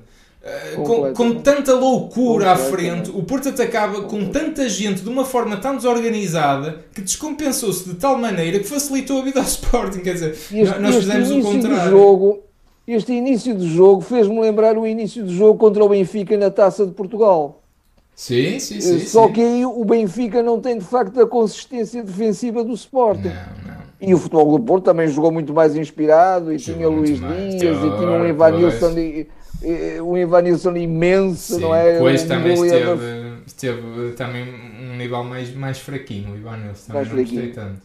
[0.46, 5.26] eh, com, com, tanta loucura à frente, o Porto atacava com tanta gente de uma
[5.26, 10.02] forma tão desorganizada que descompensou-se de tal maneira que facilitou a vida ao Sporting.
[10.02, 11.90] Quer dizer, este, nós fizemos o contrário.
[11.90, 12.44] Jogo,
[12.88, 16.86] este início de jogo fez-me lembrar o início do jogo contra o Benfica na taça
[16.86, 17.62] de Portugal.
[18.16, 19.00] Sim, sim, sim.
[19.00, 19.34] Só sim.
[19.34, 23.28] que aí o Benfica não tem de facto a consistência defensiva do Sporting.
[23.28, 23.86] Não, não.
[24.00, 27.78] E o Futebol do Porto também jogou muito mais inspirado e jogou tinha Luís Dias
[27.78, 28.94] e tinha um Evanilson
[30.04, 31.94] um Evanilson imenso, Sim, não é?
[31.94, 33.02] Depois um também esteve,
[33.48, 37.42] esteve também um nível mais, mais fraquinho, o Ivanilson também mais não fraquinho.
[37.46, 37.82] gostei tanto.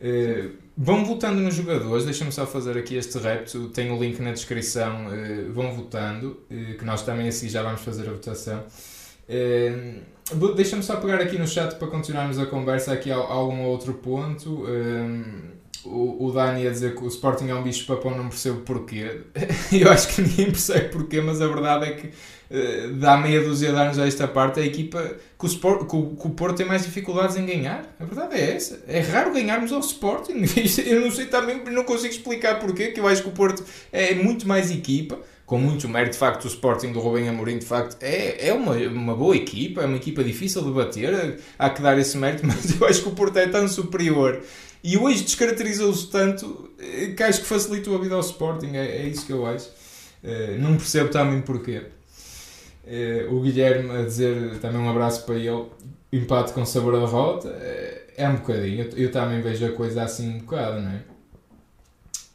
[0.00, 4.32] Uh, vão votando nos jogadores, deixa-me só fazer aqui este repto, tem o link na
[4.32, 8.64] descrição, uh, vão votando, uh, que nós também assim já vamos fazer a votação.
[10.56, 14.64] deixa-me só pegar aqui no chat para continuarmos a conversa aqui há, algum outro ponto.
[15.84, 19.20] O, o Dani a dizer que o Sporting é um bicho papão, não percebo porquê.
[19.72, 22.10] Eu acho que ninguém percebe porquê, mas a verdade é que
[22.50, 25.96] eh, dá meia dúzia de anos a esta parte, a equipa que o, Sport, que,
[25.96, 27.94] o, que o Porto tem mais dificuldades em ganhar.
[27.98, 28.82] A verdade é essa.
[28.86, 30.44] É raro ganharmos ao Sporting.
[30.86, 34.14] Eu não sei também, não consigo explicar porquê, que eu acho que o Porto é
[34.14, 35.18] muito mais equipa.
[35.46, 38.74] Com muito mérito, de facto, o Sporting do Rubem Amorim, de facto, é, é uma,
[38.76, 42.80] uma boa equipa, é uma equipa difícil de bater, há que dar esse mérito, mas
[42.80, 44.42] eu acho que o Porto é tão superior
[44.84, 49.06] e hoje descaracterizou-se tanto eh, que acho que facilitou a vida ao Sporting, é, é
[49.06, 49.70] isso que eu acho.
[50.22, 51.84] Uh, não percebo também porquê.
[52.86, 55.64] Uh, o Guilherme a dizer também um abraço para ele,
[56.12, 57.48] empate com sabor a derrota,
[58.14, 61.02] é um bocadinho, eu, eu, também vejo a coisa assim um bocado, não é?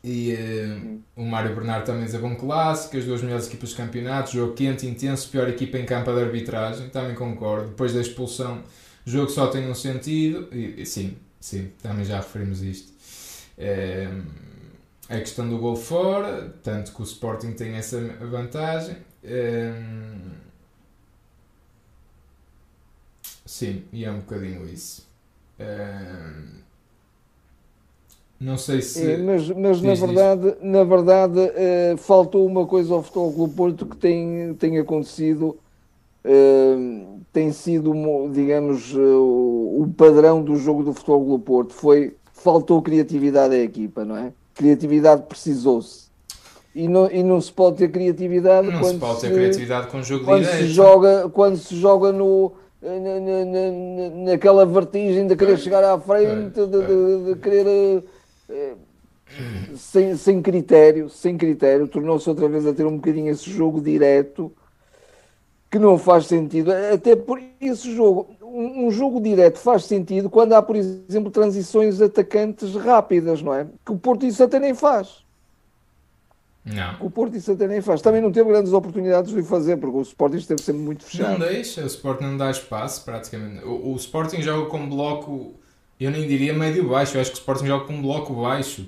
[0.03, 4.31] E uh, o Mário Bernardo também diz bom clássico, as duas melhores equipas do campeonato,
[4.31, 7.69] jogo quente, intenso, pior equipa em campo de arbitragem, também concordo.
[7.69, 8.63] Depois da expulsão,
[9.05, 12.93] o jogo só tem um sentido, e, e sim, sim, também já referimos isto.
[15.09, 18.97] a questão do gol fora, tanto que o Sporting tem essa vantagem.
[23.45, 25.07] Sim, e é um bocadinho isso.
[28.39, 29.11] Não sei se.
[29.11, 33.85] É, mas mas na verdade, na verdade uh, faltou uma coisa ao Futebol Clube Porto
[33.85, 35.57] que tem, tem acontecido,
[36.23, 37.93] uh, tem sido,
[38.31, 41.73] digamos, uh, o padrão do jogo do Futebol Clube Porto.
[41.73, 44.31] Foi, faltou criatividade à equipa, não é?
[44.55, 46.07] Criatividade precisou-se.
[46.73, 50.03] E não, e não se pode ter criatividade não quando se pode ter criatividade com
[50.03, 55.83] jogo quando se joga quando se joga no na, na, naquela vertigem de querer chegar
[55.83, 58.03] à frente, de, de, de querer.
[59.75, 64.51] Sem, sem critério, sem critério, tornou-se outra vez a ter um bocadinho esse jogo direto
[65.69, 66.71] que não faz sentido.
[66.71, 72.01] Até por esse jogo, um, um jogo direto faz sentido quando há, por exemplo, transições
[72.01, 73.67] atacantes rápidas, não é?
[73.85, 75.23] Que o Porto isso até nem faz.
[76.65, 76.97] Não.
[76.99, 78.01] O Porto isso até nem faz.
[78.01, 81.31] Também não teve grandes oportunidades de fazer, porque o Sporting esteve sempre muito fechado.
[81.31, 83.63] Não deixa, o Sporting não dá espaço praticamente.
[83.63, 85.55] O, o Sporting joga com bloco,
[85.99, 88.87] eu nem diria médio-baixo, eu acho que o Sporting joga com bloco baixo,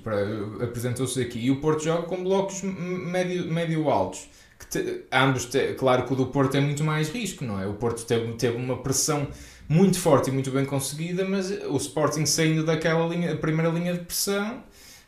[0.62, 4.20] apresentou-se aqui, e o Porto joga com blocos médio-altos.
[4.20, 4.32] Médio
[4.70, 7.66] que ambos, te, claro que o do Porto é muito mais risco, não é?
[7.66, 9.28] O Porto teve, teve uma pressão
[9.68, 14.00] muito forte e muito bem conseguida, mas o Sporting saindo daquela linha, primeira linha de
[14.00, 14.62] pressão,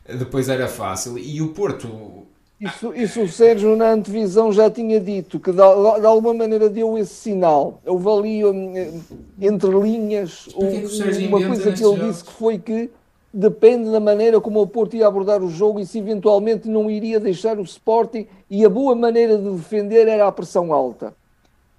[0.06, 1.16] depois era fácil.
[1.16, 2.26] E o Porto
[2.64, 6.96] isso, isso o Sérgio na antevisão já tinha dito, que de, de alguma maneira deu
[6.96, 7.80] esse sinal.
[7.84, 9.02] Houve ali hum,
[9.40, 12.90] entre linhas um, uma coisa que ele disse que foi que
[13.32, 17.18] depende da maneira como o Porto ia abordar o jogo e se eventualmente não iria
[17.18, 21.14] deixar o Sporting e a boa maneira de defender era a pressão alta.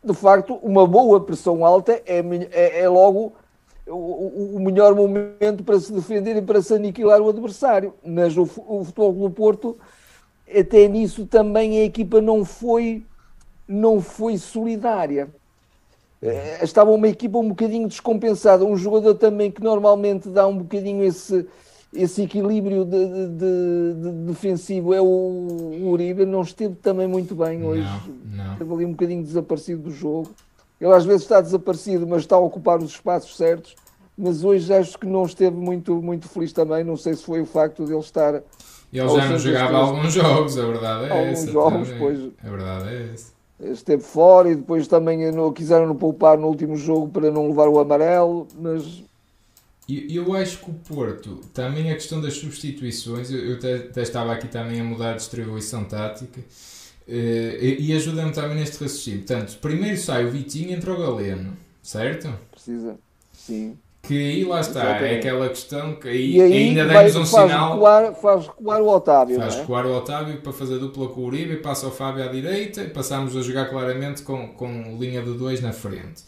[0.04, 2.20] De facto, uma boa pressão alta é,
[2.52, 3.34] é, é logo
[3.88, 7.94] o, o, melhor momento para se defender e para se aniquilar o adversário.
[8.06, 9.78] Mas o, o Futebol do Porto
[10.54, 13.06] até nisso também a equipa não foi,
[13.68, 15.30] não foi solidária.
[16.22, 18.66] Eh, estava uma equipa um bocadinho descompensada.
[18.66, 21.48] Um jogador também que normalmente dá um bocadinho esse,
[21.94, 26.26] esse equilíbrio de, de, de defensivo é o, o, Uribe.
[26.26, 27.88] Não esteve também muito bem hoje.
[28.34, 28.54] Não, não.
[28.54, 30.32] Esteve ali um bocadinho desaparecido do jogo.
[30.80, 33.76] Ele às vezes está desaparecido, mas está a ocupar os espaços certos.
[34.18, 36.84] Mas hoje acho que não esteve muito, muito feliz também.
[36.84, 38.42] Não sei se foi o facto de ele estar
[39.00, 41.52] ele já não jogava alguns jogos, a verdade é alguns essa.
[41.52, 42.20] jogos, pois.
[42.44, 43.34] A verdade é essa.
[43.60, 47.68] Esteve fora e depois também não, quiseram no poupar no último jogo para não levar
[47.68, 49.04] o amarelo, mas.
[49.88, 54.02] Eu, eu acho que o Porto, também a questão das substituições, eu, eu até, até
[54.02, 56.42] estava aqui também a mudar a distribuição tática.
[57.08, 59.20] Uh, e, e ajuda-me também neste raciocínio.
[59.20, 62.34] Portanto, primeiro sai o Vitinho e entra o Galeno, certo?
[62.52, 62.98] Precisa,
[63.32, 63.78] sim.
[64.08, 65.14] Que aí lá está, é Exatamente.
[65.14, 67.74] é aquela questão que aí, aí ainda demos um faz sinal.
[67.74, 69.38] Recuar, faz recuar o Otávio.
[69.38, 69.60] Faz é?
[69.60, 72.90] recuar o Otávio para fazer dupla com o Uribe, passa o Fábio à direita e
[72.90, 76.24] passamos a jogar claramente com, com linha de dois na frente.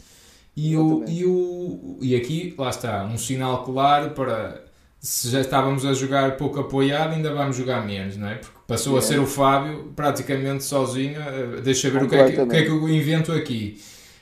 [0.56, 4.68] E, o, e, o, e aqui, lá está, um sinal claro para
[5.00, 8.34] se já estávamos a jogar pouco apoiado, ainda vamos jogar menos, não é?
[8.34, 8.98] Porque passou é.
[8.98, 12.56] a ser o Fábio praticamente sozinho, eh, deixa ver o que, é que, o que
[12.56, 13.80] é que eu invento aqui.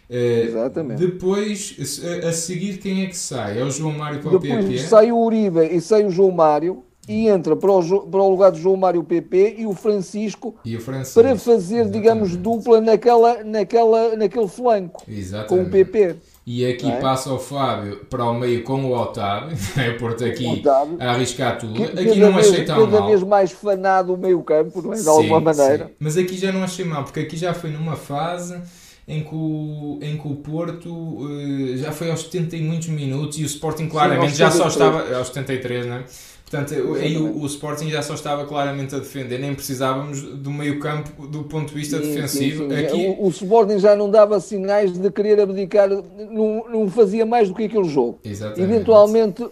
[0.08, 1.04] Uh, Exatamente.
[1.04, 1.76] Depois,
[2.24, 3.60] a, seguir, quem é que sai?
[3.60, 4.78] É o João Mário para o depois PP?
[4.78, 8.50] sai o Uribe e sai o João Mário e entra para o, para o lugar
[8.50, 11.92] do João Mário PP e o Francisco, e o Francisco para fazer, Exatamente.
[11.92, 15.48] digamos, dupla naquela, naquela, naquele flanco Exatamente.
[15.48, 16.16] com o PP.
[16.44, 17.00] E aqui é?
[17.00, 21.58] passa o Fábio para o meio com o Otávio, é Porto aqui Otávio, a arriscar
[21.58, 21.74] tudo.
[21.74, 23.00] Que, aqui não vez, achei tão cada mal.
[23.00, 24.96] Cada vez mais fanado o meio campo, não é?
[24.96, 25.86] De sim, alguma maneira.
[25.86, 25.92] Sim.
[25.98, 28.60] Mas aqui já não achei mal, porque aqui já foi numa fase
[29.08, 33.38] em que o, em que o Porto uh, já foi aos 70 e muitos minutos
[33.38, 36.04] e o Sporting claramente sim, já só estava aos 73, não é?
[36.48, 40.78] Portanto, aí o, o, Sporting já só estava claramente a defender, nem precisávamos do meio
[40.78, 42.64] campo do ponto de vista sim, defensivo.
[42.64, 42.84] Sim, sim.
[42.84, 43.16] Aqui...
[43.18, 47.54] O, o, Sporting já não dava sinais de querer abdicar, não, não fazia mais do
[47.54, 48.20] que aquele jogo.
[48.24, 48.62] Exatamente.
[48.62, 49.44] Eventualmente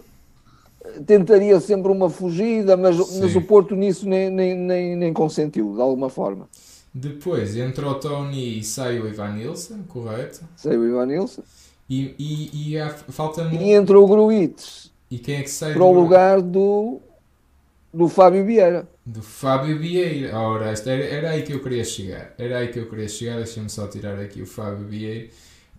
[1.05, 5.81] tentaria sempre uma fugida, mas, mas o Porto nisso nem, nem, nem, nem consentiu, de
[5.81, 6.47] alguma forma.
[6.97, 10.45] Depois entra o Tony e sai o Ivan Nilsson, correto?
[10.55, 11.43] Sai o Ivan Nilsson.
[11.89, 14.93] E, e, e falta E entra o Gruites.
[15.11, 17.01] E quem é que sai para o lugar do,
[17.93, 18.87] do Fábio Vieira?
[19.05, 20.37] Do Fábio Vieira.
[20.37, 22.33] Ora, era, era aí que eu queria chegar.
[22.37, 23.35] Era aí que eu queria chegar.
[23.35, 25.27] Deixa-me só tirar aqui o Fábio Vieira.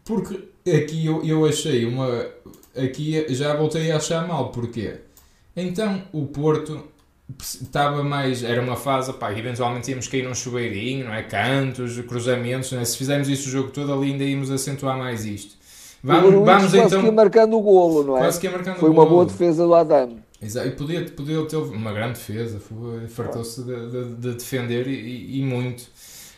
[0.05, 0.39] Porque
[0.71, 2.27] aqui eu, eu achei uma.
[2.77, 4.53] Aqui já voltei a achar mal.
[4.53, 4.97] Porquê?
[5.57, 6.85] Então o Porto
[7.41, 8.43] estava mais.
[8.43, 11.23] Era uma fase, pá, eventualmente íamos cair num chuveirinho, não é?
[11.23, 12.85] Cantos, cruzamentos, é?
[12.85, 15.57] Se fizermos isso o jogo todo ali, ainda íamos acentuar mais isto.
[16.03, 17.01] Vamos, o vamos quase então.
[17.01, 18.21] que ia marcando o golo, não é?
[18.21, 19.17] Quase que ia marcando Foi o uma golo.
[19.17, 20.19] boa defesa do Adam.
[20.41, 22.61] Exato, e podia, podia ter uma grande defesa,
[23.09, 25.85] fartou-se de, de, de, defender e, e muito.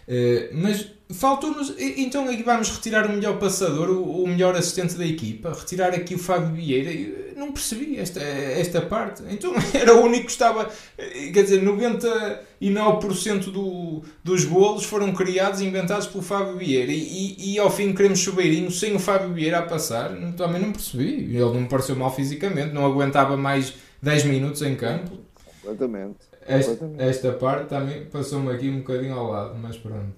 [0.08, 1.74] Uh, mas faltou-nos.
[1.78, 6.18] Então aí vamos retirar o melhor passador, o, melhor assistente da equipa, retirar aqui o
[6.18, 6.90] Fábio Vieira.
[6.90, 9.22] Eu não percebi esta, esta parte.
[9.30, 10.70] Então era o único que estava.
[10.96, 16.92] Quer dizer, 99% do, dos golos foram criados e inventados pelo Fábio Vieira.
[16.92, 20.10] E, e, e, ao fim queremos chuveirinho sem o Fábio Vieira a passar.
[20.36, 21.24] Também não percebi.
[21.24, 25.27] Ele não me pareceu mal fisicamente, não aguentava mais 10 minutos em campo.
[25.68, 26.18] Completamente.
[26.46, 30.14] Esta, esta parte também passou-me aqui um bocadinho ao lado, mas pronto.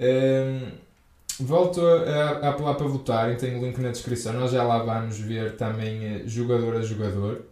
[0.00, 4.32] Um, volto a, a, apelar para votarem, tenho o link na descrição.
[4.32, 7.42] Nós já lá vamos ver também eh, jogador a jogador.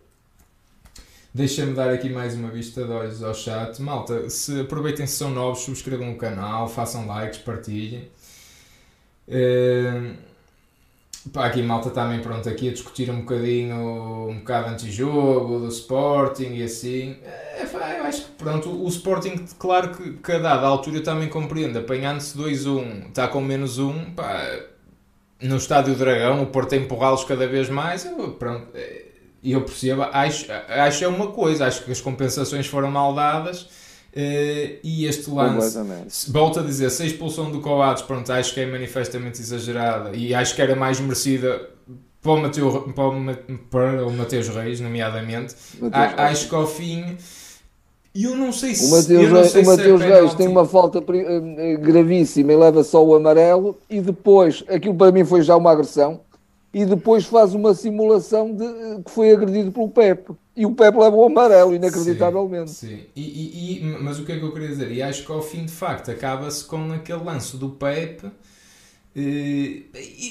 [1.32, 3.80] Deixa-me dar aqui mais uma vista de olhos ao chat.
[3.82, 8.08] Malta, se aproveitem se são novos, subscrevam o canal, façam likes, partilhem.
[9.28, 10.16] Uh,
[11.32, 16.54] Pá, aqui malta também pronto aqui a discutir um bocadinho, um bocado anti-jogo, do Sporting
[16.54, 17.16] e assim.
[17.22, 17.62] É,
[17.98, 21.78] eu acho que pronto, o Sporting, claro que, que a dada altura eu também compreendo,
[21.78, 24.60] apanhando-se 2-1, está com menos 1, pá,
[25.42, 29.04] no estádio Dragão, o Porto a empurrá-los cada vez mais, eu, pronto, é,
[29.44, 33.68] eu percebo, acho, acho é uma coisa, acho que as compensações foram mal dadas
[34.12, 35.78] Uh, e este lance,
[36.32, 40.34] volto a dizer, se a expulsão do Coates, pronto, acho que é manifestamente exagerada e
[40.34, 41.70] acho que era mais merecida
[42.20, 45.54] para o, Mateu, para o, para o Mateus Reis, nomeadamente.
[45.80, 47.16] Mateus a, acho que ao fim.
[48.12, 48.86] Eu não sei se.
[48.86, 53.04] O Mateus, Reis, o Mateus é Reis tem uma falta eh, gravíssima e leva só
[53.04, 56.20] o amarelo, e depois, aquilo para mim foi já uma agressão,
[56.74, 61.16] e depois faz uma simulação de que foi agredido pelo Pepe e o Pepe leva
[61.16, 62.72] o amarelo, inacreditavelmente.
[62.72, 63.06] Sim, sim.
[63.16, 64.92] E, e, e, mas o que é que eu queria dizer?
[64.92, 68.30] E acho que ao fim, de facto, acaba-se com aquele lance do Pepe.
[69.16, 69.84] Eh,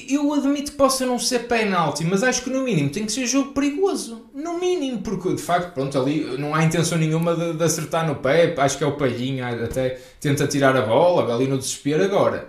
[0.08, 3.26] eu admito que possa não ser penalti, mas acho que no mínimo tem que ser
[3.26, 4.30] jogo perigoso.
[4.32, 8.14] No mínimo, porque de facto, pronto, ali não há intenção nenhuma de, de acertar no
[8.14, 8.60] Pepe.
[8.60, 12.04] Acho que é o Palhinha, até tenta tirar a bola, ali no desespero.
[12.04, 12.48] Agora,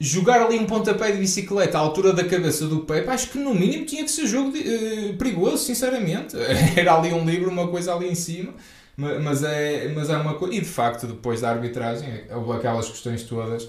[0.00, 3.54] jogar ali um pontapé de bicicleta à altura da cabeça do Pepe, acho que no
[3.54, 6.36] mínimo tinha que ser jogo de, uh, perigoso, sinceramente.
[6.76, 8.54] Era ali um livro, uma coisa ali em cima,
[8.96, 10.54] mas é, mas é uma coisa.
[10.54, 13.68] E de facto, depois da arbitragem, houve aquelas questões todas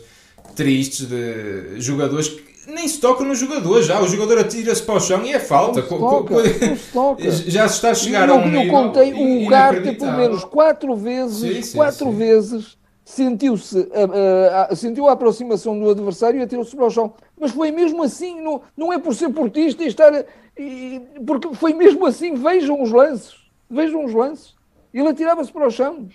[0.56, 4.00] tristes de jogadores que nem se tocam no jogador já.
[4.02, 5.82] O jogador atira-se para o chão e é falta.
[5.82, 7.32] Toca, se toca.
[7.50, 10.96] Já se está a chegar eu, a um eu contei o Garte pelo menos quatro
[10.96, 12.16] vezes, sim, sim, quatro sim.
[12.16, 12.79] vezes
[13.10, 17.14] sentiu-se uh, uh, sentiu a aproximação do adversário e atirou-se para o chão.
[17.40, 20.26] Mas foi mesmo assim, não, não é por ser portista e estar.
[20.56, 23.36] E, porque foi mesmo assim, vejam os lances.
[23.68, 24.56] Vejam os lances.
[24.94, 26.08] Ele atirava-se para o chão.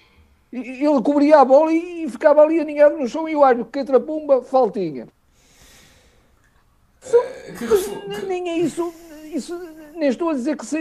[0.53, 3.73] E, ele cobria a bola e, e ficava ali aninhado no chão e o árbitro,
[3.73, 5.09] que atrapumba, faltinha.
[7.01, 7.19] Só,
[8.29, 9.61] nem é isso, isso
[9.97, 10.77] nem estou a dizer que, se,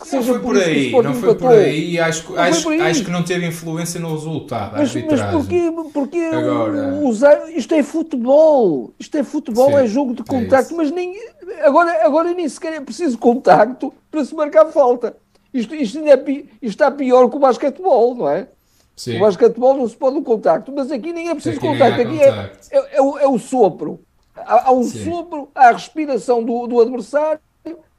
[0.00, 2.80] que seja foi por aí, não foi por aí, acho, não acho, aí.
[2.80, 4.76] acho que não teve influência no resultado.
[4.76, 6.94] Mas, mas porquê, porquê agora...
[7.02, 10.90] usar, isto é futebol, isto é futebol, Sim, é jogo de é contacto, é mas
[10.90, 11.14] nem,
[11.62, 15.16] agora, agora nem sequer é preciso contacto para se marcar falta.
[15.52, 18.48] Isto, isto, ainda é, isto está pior que o basquetebol, não é?
[18.96, 19.18] Sim.
[19.18, 22.20] O basquetebol não se pode o contacto, mas aqui nem é preciso aqui contacto, aqui
[22.20, 22.28] é,
[22.70, 24.00] é, é, o, é, o, sopro.
[24.34, 25.04] Há, há um Sim.
[25.04, 27.40] sopro, há a respiração do, do adversário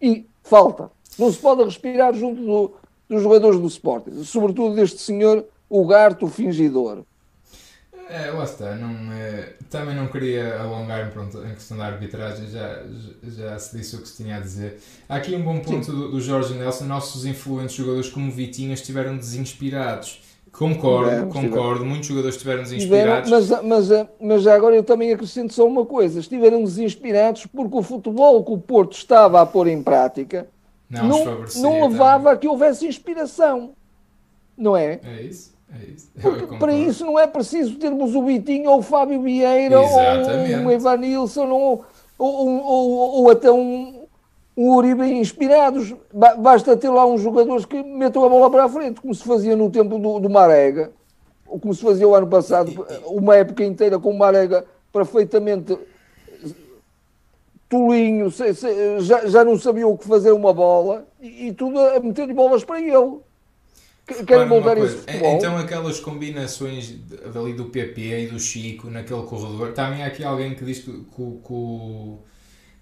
[0.01, 0.89] e falta.
[1.17, 2.73] Não se pode respirar junto do,
[3.09, 7.03] dos jogadores do Sporting, sobretudo deste senhor, o Garto, o fingidor.
[8.09, 8.75] É, lá está.
[8.75, 12.83] Não, é, também não queria alongar-me pronto, em questão da arbitragem, já,
[13.23, 14.79] já se disse o que se tinha a dizer.
[15.09, 16.85] Há aqui um bom ponto do, do, Jorge Nelson.
[16.85, 20.21] Nossos influentes jogadores como Vitinho estiveram desinspirados.
[20.57, 21.85] Concordo, é, concordo.
[21.85, 23.29] Muitos jogadores estiveram desinspirados.
[23.29, 28.43] mas, mas, mas agora eu também acrescento só uma coisa: estiveram desinspirados porque o futebol
[28.43, 30.47] que o Porto estava a pôr em prática
[30.89, 32.33] não, não, não levava também.
[32.33, 33.73] a que houvesse inspiração.
[34.57, 34.99] Não é?
[35.03, 35.53] É isso.
[35.71, 36.11] É isso.
[36.57, 40.55] Para isso não é preciso termos o Vitinho ou o Fábio Vieira Exatamente.
[40.55, 41.85] ou o Evanilson ou,
[42.17, 42.89] ou, ou,
[43.21, 44.06] ou, até um,
[44.57, 45.93] um Uribe inspirados.
[46.39, 49.55] Basta ter lá uns jogadores que metam a bola para a frente, como se fazia
[49.55, 50.91] no tempo do, do Marega,
[51.45, 55.77] ou como se fazia o ano passado, uma época inteira com o Marega perfeitamente
[57.69, 58.33] tolinho,
[58.99, 62.63] já, já não sabia o que fazer uma bola e, e tudo a meter bolas
[62.63, 63.19] para ele.
[64.25, 64.47] Querem
[64.85, 65.35] esse futebol.
[65.35, 66.95] Então aquelas combinações
[67.33, 70.91] dali do PP e do Chico naquele corredor, também há aqui alguém que diz que,
[70.91, 72.17] que, que,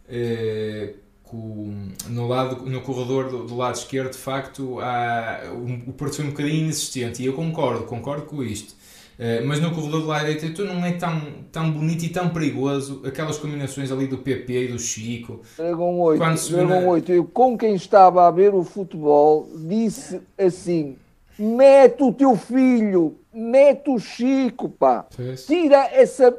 [0.08, 0.94] eh,
[1.30, 6.18] que no, lado, no corredor do, do, lado esquerdo de facto há, o, o Porto
[6.18, 8.74] foi um bocadinho inexistente e eu concordo, concordo com isto.
[9.18, 12.30] Uh, mas no corredor do lado direito então não é tão, tão bonito e tão
[12.30, 15.42] perigoso aquelas combinações ali do PP e do Chico.
[15.56, 16.20] Dragão 8,
[16.52, 16.88] Dragão na...
[16.88, 20.98] 8 eu com quem estava a ver o futebol disse assim
[21.38, 25.06] mete o teu filho, mete o Chico, pá.
[25.46, 26.36] Tira essa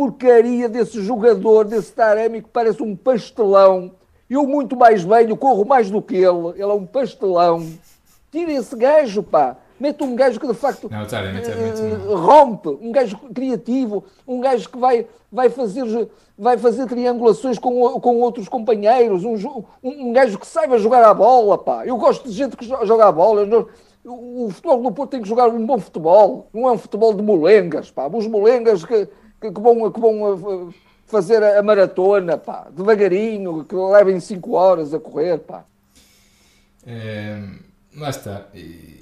[0.00, 3.92] porcaria desse jogador, desse Taremi que parece um pastelão.
[4.30, 6.52] Eu, muito mais velho, corro mais do que ele.
[6.54, 7.70] Ele é um pastelão.
[8.32, 9.58] Tira esse gajo, pá.
[9.78, 14.78] Mete um gajo que de facto não, uh, rompe, um gajo criativo, um gajo que
[14.78, 15.84] vai, vai, fazer,
[16.38, 21.12] vai fazer triangulações com, com outros companheiros, um, um, um gajo que saiba jogar a
[21.12, 21.84] bola, pá.
[21.84, 23.42] Eu gosto de gente que joga a bola.
[23.42, 23.68] Eu,
[24.04, 27.22] o, futebol do Porto tem que jogar um bom futebol, não é um futebol de
[27.22, 28.08] molengas, pá.
[28.10, 29.08] Os molengas que,
[29.40, 30.74] que, que vão, que vão uh,
[31.06, 35.64] fazer a maratona, pá, devagarinho, que levem 5 horas a correr, pá.
[36.86, 37.42] É,
[37.96, 38.46] lá está.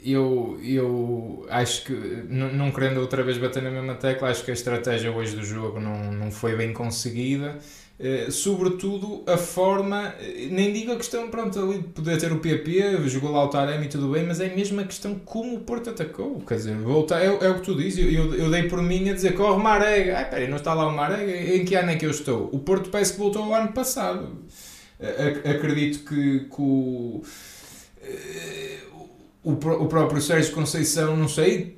[0.05, 4.55] Eu, eu acho que, não querendo outra vez bater na mesma tecla, acho que a
[4.55, 7.59] estratégia hoje do jogo não, não foi bem conseguida.
[7.99, 12.39] Uh, sobretudo a forma, eh, nem digo a questão, pronto, ali de poder ter o
[12.39, 15.61] PP, jogou lá o Taremi e tudo bem, mas é mesmo a questão como o
[15.63, 16.41] Porto atacou.
[16.47, 19.15] Quer dizer, voltar, é, é o que tu dizes, eu, eu, dei por mim a
[19.15, 20.17] dizer corre Marega.
[20.17, 21.57] Ai, peraí, não está lá o Marega?
[21.57, 22.49] Em que ano é que eu estou?
[22.53, 24.45] O Porto parece que voltou ao ano passado.
[25.45, 27.25] acredito que, que o,
[29.43, 31.78] o, o próprio Sérgio Conceição, não sei,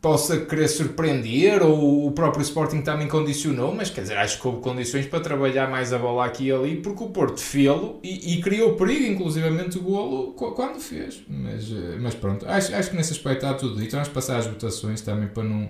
[0.00, 4.60] possa querer surpreender ou o próprio Sporting também condicionou, mas quer dizer, acho que houve
[4.60, 8.40] condições para trabalhar mais a bola aqui e ali, porque o Porto fê-lo e, e,
[8.40, 11.24] criou perigo, inclusivamente o golo, quando fez.
[11.28, 13.92] Mas, eh, mas pronto, acho, acho que nesse aspecto está tudo dito.
[13.92, 15.68] Vamos passar as votações também para não,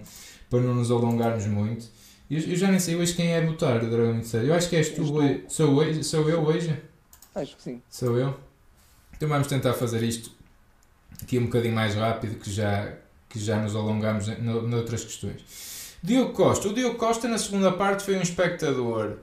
[0.50, 1.86] para não nos alongarmos muito.
[2.30, 4.90] Eu, eu já nem sei hoje quem é votar, Dragão de Eu acho que és
[4.90, 5.44] tu, hoje.
[5.48, 6.76] Sou, hoje, sou eu hoje?
[7.34, 7.82] Acho que sim.
[7.88, 8.36] Sou eu?
[9.16, 10.30] Então vamos tentar fazer isto
[11.22, 12.94] aqui um bocadinho mais rápido, que já
[13.28, 15.42] que já nos alongamos noutras questões.
[16.02, 16.68] Diogo Costa.
[16.68, 19.16] O Diogo Costa, na segunda parte, foi um espectador.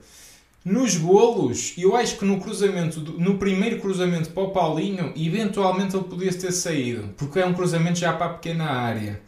[0.64, 6.04] Nos golos, eu acho que no cruzamento, no primeiro cruzamento para o Paulinho, eventualmente ele
[6.04, 9.22] podia ter saído, porque é um cruzamento já para a pequena área.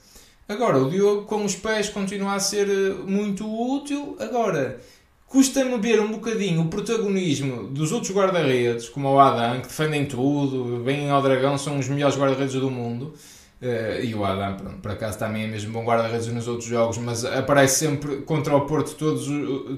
[0.48, 4.16] Agora, o Diogo com os pés continua a ser eh, muito útil.
[4.18, 4.80] Agora,
[5.26, 10.82] custa-me ver um bocadinho o protagonismo dos outros guarda-redes, como o Adam, que defendem tudo,
[10.82, 13.14] vêm ao Dragão, são os melhores guarda-redes do mundo.
[13.60, 16.96] Uh, e o Adam, pronto, por acaso também é mesmo bom guarda-redes nos outros jogos,
[16.98, 19.26] mas aparece sempre contra o Porto, todos,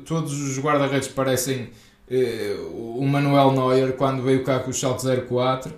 [0.04, 1.70] todos os guarda-redes parecem
[2.10, 5.72] uh, o Manuel Neuer quando veio cá com o Schalke 04.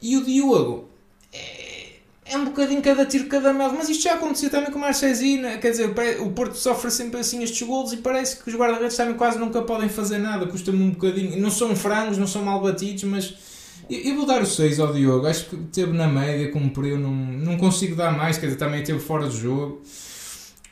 [0.00, 0.88] E o Diogo
[1.32, 1.94] é,
[2.26, 5.58] é, um bocadinho cada tiro, cada mel, mas isto já aconteceu também com o Marchesina.
[5.58, 9.14] Quer dizer, o Porto sofre sempre assim estes golos e parece que os guarda-redes também
[9.14, 11.36] quase nunca podem fazer nada, custa-me um bocadinho.
[11.40, 13.47] Não são frangos, não são mal batidos, mas
[13.88, 17.56] eu vou dar o 6 ao Diogo, acho que teve na média, cumpriu, não, não
[17.56, 19.82] consigo dar mais, quer dizer, também teve fora do jogo.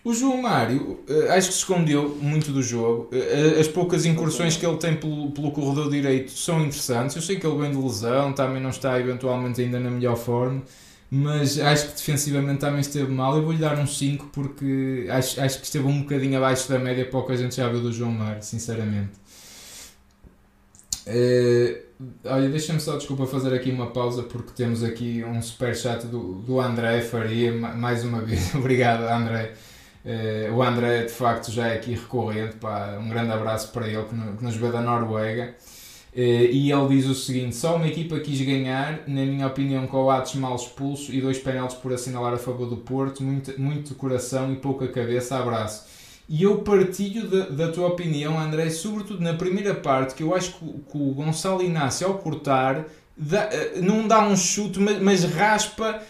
[0.07, 3.09] O João Mário, eh, acho que se escondeu muito do jogo.
[3.11, 7.17] Eh, eh, as poucas incursões que ele tem pelo, pelo corredor direito são interessantes.
[7.17, 10.63] Eu sei que ele vem de lesão, também não está eventualmente ainda na melhor forma,
[11.11, 13.37] mas acho que defensivamente também esteve mal.
[13.37, 17.05] Eu vou-lhe dar um 5 porque acho, acho que esteve um bocadinho abaixo da média
[17.05, 19.11] para o que a gente já viu do João Mário, sinceramente.
[21.07, 21.79] Uh,
[22.25, 26.35] olha, deixa-me só, desculpa, fazer aqui uma pausa porque temos aqui um super chat do,
[26.35, 28.55] do André Faria, mais uma vez.
[28.55, 29.53] Obrigado, André.
[30.05, 32.57] Uh, o André, de facto, já é aqui recorrente.
[32.57, 35.55] Pá, um grande abraço para ele que, no, que nos vê da Noruega.
[36.17, 40.05] Eh, e ele diz o seguinte: só uma equipa quis ganhar, na minha opinião, com
[40.05, 43.95] o Atos mal expulso e dois penaltis por assinalar a favor do Porto, muito, muito
[43.95, 45.85] coração e pouca cabeça, abraço.
[46.29, 50.55] E eu partilho da, da tua opinião, André, sobretudo na primeira parte, que eu acho
[50.55, 52.85] que, que o Gonçalo Inácio, ao cortar,
[53.17, 56.03] dá, eh, não dá um chute, mas, mas raspa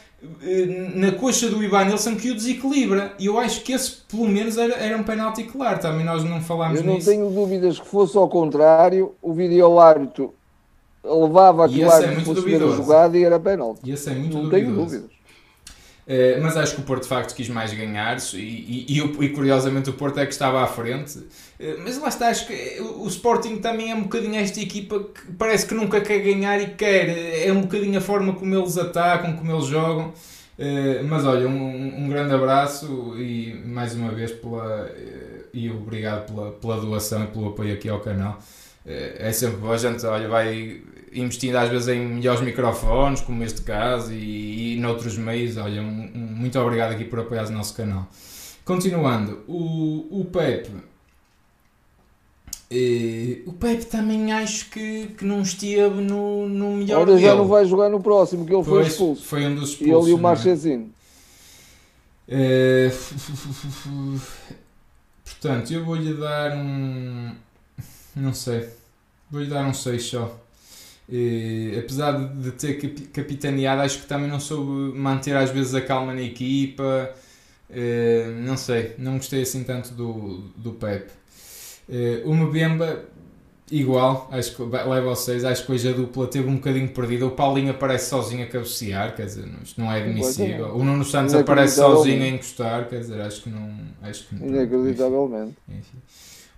[0.42, 3.12] eh, na coxa do Ivan Nilsson que o desequilibra.
[3.18, 5.78] E eu acho que esse, pelo menos, era, era um penalti claro.
[5.80, 6.84] Também nós não falámos nisso.
[6.84, 7.10] Eu não nisso.
[7.10, 9.14] tenho dúvidas que fosse ao contrário.
[9.20, 10.34] O vídeo árbitro
[11.04, 13.80] levava a que o árbitro fosse ver a jogada e era penalti.
[13.84, 14.64] E esse é muito não duvidoso.
[14.64, 15.15] tenho dúvidas.
[16.06, 19.28] Uh, mas acho que o Porto de facto quis mais ganhar e, e, e, e,
[19.30, 21.18] curiosamente o Porto é que estava à frente.
[21.18, 25.32] Uh, mas lá está, acho que o Sporting também é um bocadinho esta equipa que
[25.32, 27.44] parece que nunca quer ganhar e quer.
[27.44, 30.12] É um bocadinho a forma como eles atacam, como eles jogam.
[30.56, 34.88] Uh, mas olha, um, um, grande abraço e mais uma vez pela,
[35.52, 38.38] e obrigado pela, pela doação e pelo apoio aqui ao canal.
[38.86, 40.80] é sempre bom, a gente olha, vai
[41.16, 45.56] investindo às vezes em melhores microfones, como este caso, e, e noutros meios.
[45.56, 48.08] Olha, um, um, muito obrigado aqui por apoiar o nosso canal.
[48.64, 50.72] Continuando, o, o Pepe.
[52.70, 57.46] Eh, o Pepe também acho que, que não esteve no, no melhor Ora, já não
[57.46, 59.24] vai jogar no próximo, que ele pois, foi expulso.
[59.24, 60.06] Foi um dos expulsos.
[60.06, 60.90] Ele e o Marchezinho.
[62.28, 62.90] Eh,
[65.24, 67.34] portanto, eu vou-lhe dar um.
[68.16, 68.68] Não sei.
[69.30, 70.45] Vou-lhe dar um 6 só.
[71.08, 72.74] E, apesar de ter
[73.12, 77.10] capitaneado, acho que também não soube manter às vezes a calma na equipa.
[77.70, 81.10] E, não sei, não gostei assim tanto do, do Pep.
[81.88, 83.04] E, o Mbemba,
[83.70, 85.44] igual, acho que leva ao 6.
[85.44, 87.24] Acho que hoje a dupla teve um bocadinho perdida.
[87.24, 90.74] O Paulinho aparece sozinho a cabecear, quer dizer, isto não é admissível.
[90.74, 93.70] O Nuno Santos aparece sozinho a encostar, quer dizer, acho que não.
[94.02, 95.56] Acho que não, Inacreditavelmente.
[95.68, 95.98] Enfim.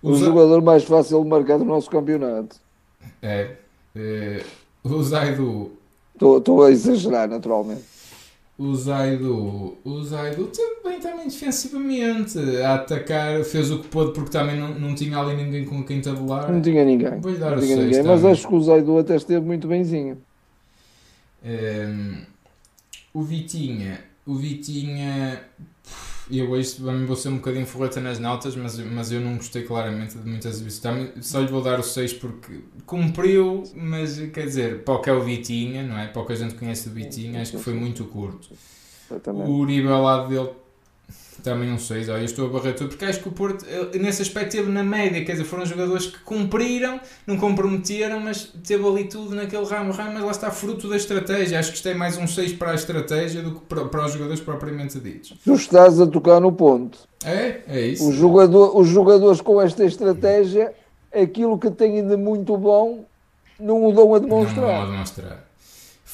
[0.01, 2.55] O jogador mais fácil de marcar do nosso campeonato.
[3.21, 3.51] É,
[3.95, 4.43] Uh,
[4.83, 5.71] o Zaidu.
[6.13, 7.83] Estou a exagerar, naturalmente.
[8.57, 10.51] O Zaidu, o Zaidu
[10.83, 15.33] bem também defensivamente a atacar, fez o que pôde porque também não, não tinha ali
[15.33, 16.51] ninguém com quem tabular.
[16.51, 17.21] Não tinha ninguém.
[17.39, 20.17] Dar não tinha ninguém, Mas acho que o Zaidu até esteve muito benzinho.
[21.41, 22.17] Um, ehm,
[23.13, 25.41] o Vitinha, o Vitinha
[26.29, 29.35] e eu hoje também vou ser um bocadinho forreta nas notas, mas, mas eu não
[29.35, 30.81] gostei claramente de muitas exibições.
[30.81, 35.09] Também só lhe vou dar o 6 porque cumpriu, mas quer dizer, para o que
[35.09, 36.07] é o Vitinha, não é?
[36.07, 38.49] Para o que a gente conhece do Vitinha, acho que foi muito curto.
[39.47, 40.49] O Uribe ao lado dele
[41.39, 43.65] também um 6, olha, estou a barrer tudo, porque acho que o Porto,
[43.99, 48.85] nesse aspecto, teve na média, quer dizer, foram jogadores que cumpriram, não comprometeram, mas teve
[48.87, 51.59] ali tudo naquele ramo, ramo, mas lá está fruto da estratégia.
[51.59, 54.13] Acho que isto é mais um 6 para a estratégia do que para, para os
[54.13, 55.33] jogadores propriamente ditos.
[55.43, 56.97] Tu estás a tocar no ponto.
[57.23, 58.07] É, é isso.
[58.07, 60.73] O jogador, os jogadores com esta estratégia,
[61.13, 63.05] aquilo que têm de muito bom,
[63.59, 64.61] não o dão a demonstrar.
[64.61, 65.48] Não, não a demonstrar.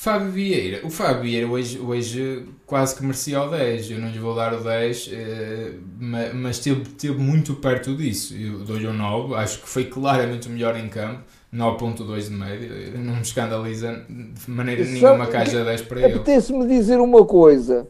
[0.06, 0.86] Fábio Vieira.
[0.86, 3.90] O Fábio Vieira hoje, hoje quase que merecia o 10.
[3.90, 8.36] Eu não lhe vou dar o 10, eh, mas esteve, esteve muito perto disso.
[8.36, 9.34] Eu dou-lhe um 9.
[9.34, 11.22] Acho que foi claramente o melhor em campo.
[11.52, 12.70] 9.2 de média.
[13.00, 16.14] Não me escandaliza de maneira nenhuma que haja 10 para ele.
[16.14, 17.88] Apetece-me dizer uma coisa.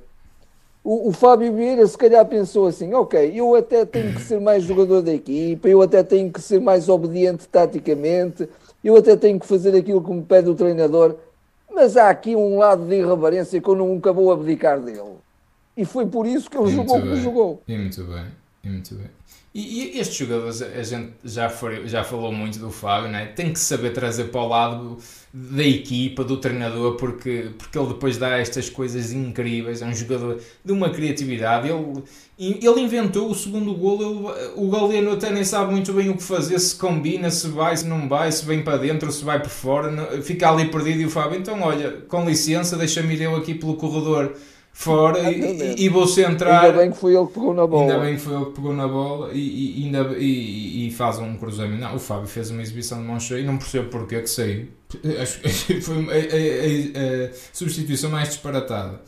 [0.86, 4.64] O, o, Fábio Vieira se calhar pensou assim, ok, eu até tenho que ser mais
[4.64, 8.48] jogador da equipa, eu até tenho que ser mais obediente taticamente,
[8.84, 11.16] eu até tenho que fazer aquilo que me pede o treinador
[11.76, 15.18] mas há aqui um lado de irreverência que eu nunca vou abdicar dele.
[15.76, 17.64] E foi por isso que ele e jogou como jogou.
[17.68, 18.26] E muito bem,
[18.64, 19.10] e muito bem.
[19.58, 23.28] E, e, estes jogadores, a gente já, foi, já falou muito do Fábio, né?
[23.28, 24.98] tem que saber trazer para o lado
[25.34, 29.82] da equipa, do treinador, porque, porque ele depois dá estas coisas incríveis.
[29.82, 31.70] É um jogador de uma criatividade.
[31.70, 32.04] Ele,
[32.38, 34.02] ele inventou o segundo gol.
[34.02, 37.78] Ele, o Galeno até nem sabe muito bem o que fazer, se combina, se vai,
[37.78, 40.22] se não vai, se vem para dentro, se vai por fora.
[40.22, 41.00] Fica ali perdido.
[41.00, 44.36] E o Fábio, então, olha, com licença, deixa-me ir eu aqui pelo corredor
[44.78, 46.66] fora e, e, vou centrar.
[46.66, 47.94] Ainda bem que foi ele que pegou na bola.
[47.94, 51.18] Ainda bem que foi ele que pegou na bola e, e, ainda, e, e faz
[51.18, 51.80] um cruzamento.
[51.80, 54.68] Não, o Fábio fez uma exibição de mão cheia e não percebo porque que saiu.
[55.82, 59.00] Foi a, a, a, a, substituição mais disparatada.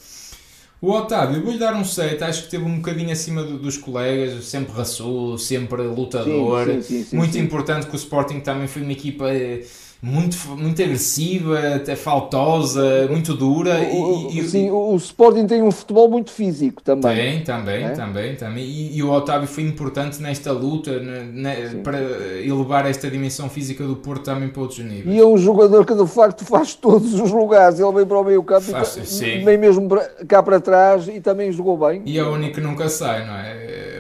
[0.79, 4.45] O Otávio, vou-lhe dar um 7, acho que teve um bocadinho acima do, dos colegas,
[4.45, 6.65] sempre raçudo, sempre lutador.
[6.65, 9.65] Sim, sim, sim, muito importante que o Sporting também foi uma equipa eh,
[10.01, 13.79] muito, muito agressiva, até faltosa, muito dura.
[13.91, 17.15] O, e, e, sim, o, o Sporting tem um futebol muito físico também.
[17.15, 17.89] Tem, também, é?
[17.89, 18.63] também, também.
[18.63, 21.99] E, e, o Otávio foi importante nesta luta né, para
[22.43, 25.15] elevar esta dimensão física do Porto também para outros níveis.
[25.15, 27.79] E é um jogador que de facto faz todos os lugares.
[27.79, 29.89] Ele vem para o meio campo, faz, e, nem mesmo
[30.27, 32.03] cá para trás e também jogou bem.
[32.05, 33.96] E é o único que nunca sai, não é?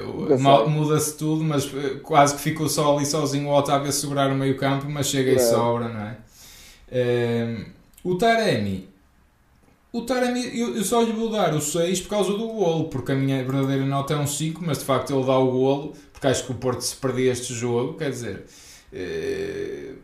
[0.69, 4.35] Muda-se tudo, mas eh, quase que ficou só ali sozinho o Otávio a segurar o
[4.35, 6.17] meio campo, mas chega e sobra, não é?
[6.89, 7.65] Uh,
[8.03, 8.87] o Taremi,
[9.91, 13.11] o Taremi, eu, eu, só lhe vou dar o 6 por causa do golo, porque
[13.11, 16.27] a minha verdadeira nota é um 5, mas de facto ele dá o golo, porque
[16.27, 18.45] acho que o Porto se perdia este jogo, quer dizer,
[18.93, 19.95] uh,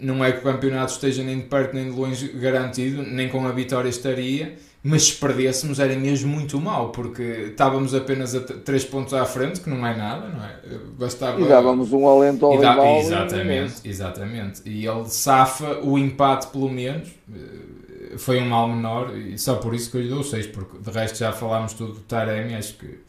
[0.00, 3.46] não é que o campeonato esteja nem de perto nem de longe garantido, nem com
[3.46, 8.84] a vitória estaria, mas se perdêssemos era mesmo muito mal, porque estávamos apenas a 3
[8.86, 10.58] pontos à frente, que não é nada, não é?
[10.98, 11.40] Bastava...
[11.40, 12.70] E dávamos um alento ao dá...
[12.70, 12.98] rival.
[12.98, 14.62] Exatamente, e exatamente.
[14.64, 19.74] E ele safa o empate pelo menos, eh, foi um mal menor, e só por
[19.74, 22.74] isso que eu lhe dou 6, porque de resto já falámos tudo do Taremi, acho
[22.74, 23.00] que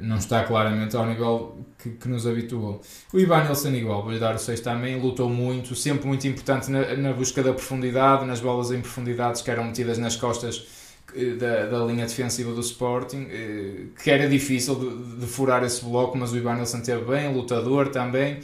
[0.00, 2.80] não está claramente ao nível que, que nos habituou.
[3.12, 6.96] O Ivan Nelson igual, vou-lhe dar o 6 também, lutou muito, sempre muito importante na,
[6.96, 10.66] na, busca da profundidade, nas bolas em profundidades que eram metidas nas costas
[11.14, 15.84] eh, da, da linha defensiva do Sporting, eh, que era difícil de, de furar esse
[15.84, 18.40] bloco, mas o Ivan Nelson teve bem, lutador também,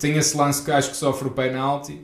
[0.00, 2.00] tem esse lance que acho que sofre o penalti,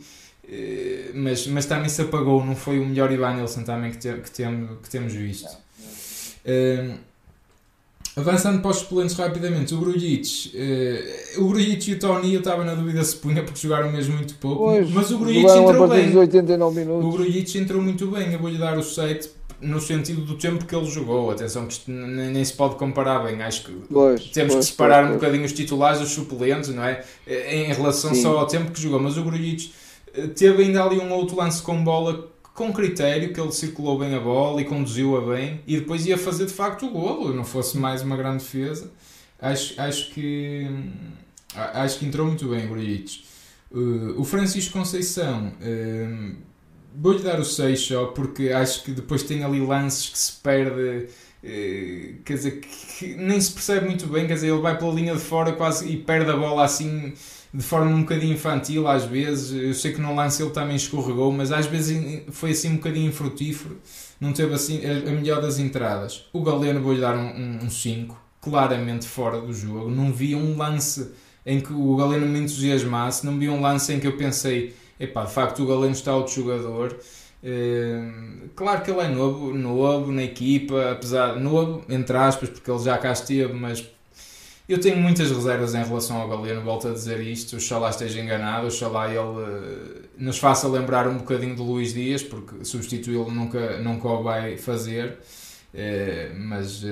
[1.13, 4.31] mas, mas também se apagou, não foi o melhor Ivan Nelson também que, te, que,
[4.31, 5.49] tem, que temos visto.
[8.17, 10.53] Avançando para os suplentes rapidamente, o Grujic,
[11.37, 14.17] uh, o Grujic e o Tony eu estava na dúvida se punha porque jogaram mesmo
[14.17, 16.17] muito pouco, pois, mas o Grujic entrou bem.
[16.17, 17.05] 89 minutos.
[17.07, 19.31] O Grujic entrou muito bem, eu vou-lhe dar o 7
[19.61, 21.31] no sentido do tempo que ele jogou.
[21.31, 24.73] Atenção que isto nem, nem se pode comparar bem, acho que pois, temos pois, que
[24.73, 27.05] separar um bocadinho os titulares dos suplentes, não é?
[27.27, 28.23] Em relação Sim.
[28.23, 29.73] só ao tempo que jogou, mas o Grujic
[30.15, 32.29] eh, teve ainda ali um outro lance com bola
[32.61, 36.45] com critério, que ele circulou bem a bola e conduziu-a bem e depois ia fazer
[36.45, 38.93] de facto o golo, não fosse mais uma grande defesa.
[39.41, 40.69] Acho, acho que
[41.55, 43.25] acho que entrou muito bem o Grujic.
[43.71, 46.37] Uh, o Francisco Conceição uh,
[46.95, 51.07] vou-lhe dar o 6 só porque acho que depois tem ali lances que se perde
[51.43, 55.15] uh, quer dizer que nem se percebe muito bem, quer dizer, ele vai pela linha
[55.15, 57.15] de fora quase e perde a bola assim
[57.53, 59.53] de forma um bocadinho infantil às vezes.
[59.53, 63.09] Eu sei que no lance ele também escorregou, mas às vezes foi assim um bocadinho
[63.09, 63.79] infrutífero.
[64.21, 66.27] Não teve assim a, melhor das entradas.
[66.33, 69.91] O Galeno vou-lhe dar um 5, um, um claramente fora do jogo.
[69.91, 71.11] Não vi um lance
[71.45, 75.25] em que o Galeno me entusiasmasse, não vi um lance em que eu pensei, epá,
[75.25, 76.97] de facto o Galeno está outro jogador.
[77.43, 82.81] Uh, claro que ele é novo, novo na equipa, apesar novo, entre aspas, porque ele
[82.81, 83.89] já cá esteve, mas
[84.71, 87.57] eu tenho muitas reservas em relação ao Galeno, volto a dizer isto.
[87.57, 92.65] Oxalá esteja enganado, oxalá ele uh, nos faça lembrar um bocadinho de Luís Dias, porque
[92.65, 95.19] substituí-lo nunca, nunca o vai fazer.
[95.75, 96.87] Uh, mas, uh,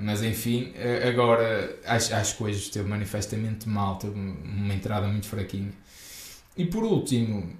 [0.00, 0.72] mas enfim,
[1.08, 5.72] agora acho, acho que hoje esteve manifestamente mal, teve uma entrada muito fraquinha.
[6.56, 7.50] E por último,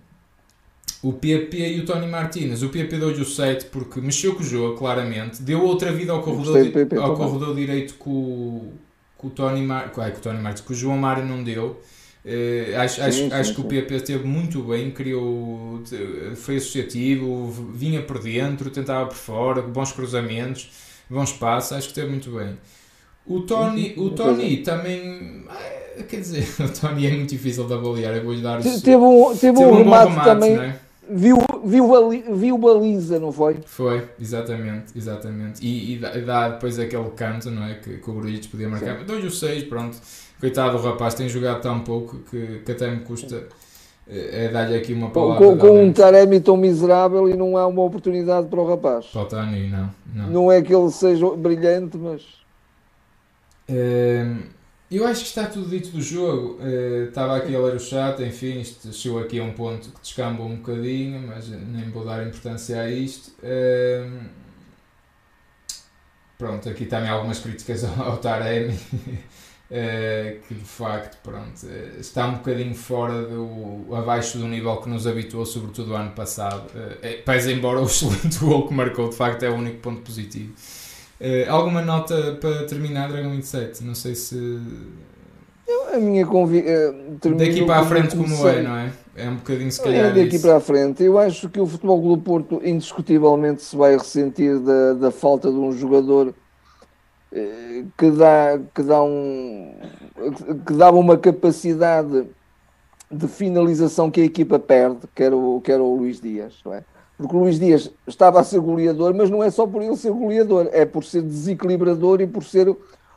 [1.03, 2.63] o PP e o Tony Martinez.
[2.63, 5.43] O PP deu-lhe o 7 porque mexeu com o jogo, claramente.
[5.43, 6.57] Deu outra vida ao corredor,
[7.01, 8.73] ao corredor direito com,
[9.27, 9.91] que o Tony, Mar...
[9.91, 11.81] que o Tony Martins, que o João Mário não deu.
[12.25, 13.55] Uh, acho, sim, sim, acho sim.
[13.55, 15.81] que o PP esteve muito bem, criou,
[16.35, 20.71] foi associativo, vinha por dentro, tentava por fora, bons cruzamentos,
[21.09, 22.59] bons passos, acho que esteve muito bem.
[23.25, 28.17] O Tony, o Tony também, ah, quer dizer, o Tony é muito difícil de avaliar,
[28.17, 30.57] eu vou-lhe dar Teve um, teve, teve um, um remate, remate também.
[30.57, 30.81] É?
[31.09, 31.89] Viu, viu,
[32.35, 33.59] viu baliza, não foi?
[33.65, 35.65] Foi, exatamente, exatamente.
[35.65, 37.75] E, e, dá, e dá depois aquele canto, não é?
[37.75, 39.05] Que, que o Grujic podia marcar.
[39.05, 39.97] Dou-lhe o 6, pronto.
[40.41, 43.47] Coitado do rapaz, tem jogado tão pouco que, que até me custa
[44.09, 45.45] é, é dar-lhe aqui uma palavra.
[45.45, 49.07] Com, com um Taremi tão miserável e não há uma oportunidade para o rapaz.
[49.07, 50.31] Para o Tani, não, não.
[50.31, 52.23] Não é que ele seja brilhante, mas.
[53.69, 54.25] É,
[54.91, 56.61] eu acho que está tudo dito do jogo.
[56.61, 60.01] Uh, estava aqui a ler o chat, enfim, isto chegou aqui a um ponto que
[60.01, 63.33] descamba um bocadinho, mas nem vou dar importância a isto.
[63.43, 64.21] Uh,
[66.39, 71.67] pronto, aqui também algumas críticas ao, ao Taremi, uh, que de facto pronto,
[71.99, 73.93] está um bocadinho fora do.
[73.93, 76.71] abaixo do nível que nos habituou, sobretudo o ano passado.
[76.71, 80.55] Uh, pese embora o excelente gol que marcou, de facto é o único ponto positivo.
[81.21, 83.83] Uh, alguma nota para terminar Dragon 27?
[83.83, 84.61] Não sei se.
[85.93, 86.75] a minha convicção.
[86.75, 88.93] Eh, daqui para a frente, como é, não é?
[89.17, 90.07] É um bocadinho se calhar.
[90.07, 90.47] É daqui isso.
[90.47, 91.03] para a frente.
[91.03, 95.57] Eu acho que o Futebol Clube Porto indiscutivelmente se vai ressentir da, da falta de
[95.57, 96.35] um jogador
[97.33, 99.75] eh, que dá, que dá um
[100.67, 102.27] que dava uma capacidade
[103.11, 106.75] de finalização que a equipa perde, que era o, que era o Luís Dias, não
[106.75, 106.85] é?
[107.17, 110.13] Porque o Luís Dias estava a ser goleador, mas não é só por ele ser
[110.13, 112.77] goleador, é por ser desequilibrador e por ser o,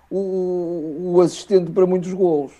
[0.09, 2.53] o assistente para muitos golos.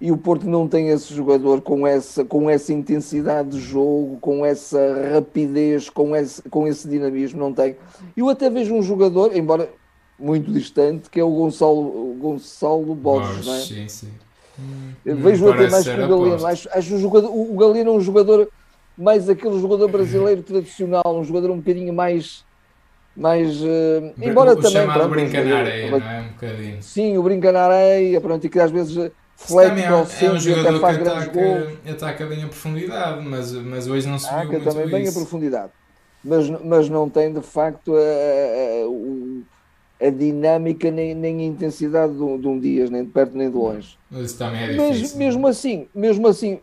[0.00, 4.44] E o Porto não tem esse jogador com essa, com essa intensidade de jogo, com
[4.44, 4.78] essa
[5.14, 7.76] rapidez, com esse, com esse dinamismo, não tem.
[8.14, 9.70] Eu até vejo um jogador, embora
[10.18, 13.60] muito distante, que é o Gonçalo, Gonçalo Borges, não é?
[13.60, 14.08] Sim, sim.
[14.58, 16.46] Hum, vejo até mais que o Galeno.
[16.46, 18.48] Acho, acho o, jogador, o Galeno é um jogador
[18.96, 22.44] mais aquele jogador brasileiro tradicional, um jogador um bocadinho mais.
[23.16, 24.72] mais uh, embora o também.
[24.72, 26.20] Chamado pronto, brinca na areia, não é?
[26.20, 26.82] Um bocadinho.
[26.82, 30.38] Sim, o brinca na areia, pronto, e que às vezes flete é, ao centro é
[30.38, 34.38] um jogador faz que ataca, ataca bem a profundidade, mas, mas hoje não se viu
[34.38, 35.72] ataca também bem a profundidade.
[36.22, 38.00] Mas, mas não tem de facto a,
[40.04, 43.36] a, a dinâmica nem, nem a intensidade de um, de um Dias, nem de perto
[43.36, 43.98] nem de longe.
[44.10, 45.18] Mas isso também é Mas difícil.
[45.18, 46.60] mesmo assim, mesmo assim,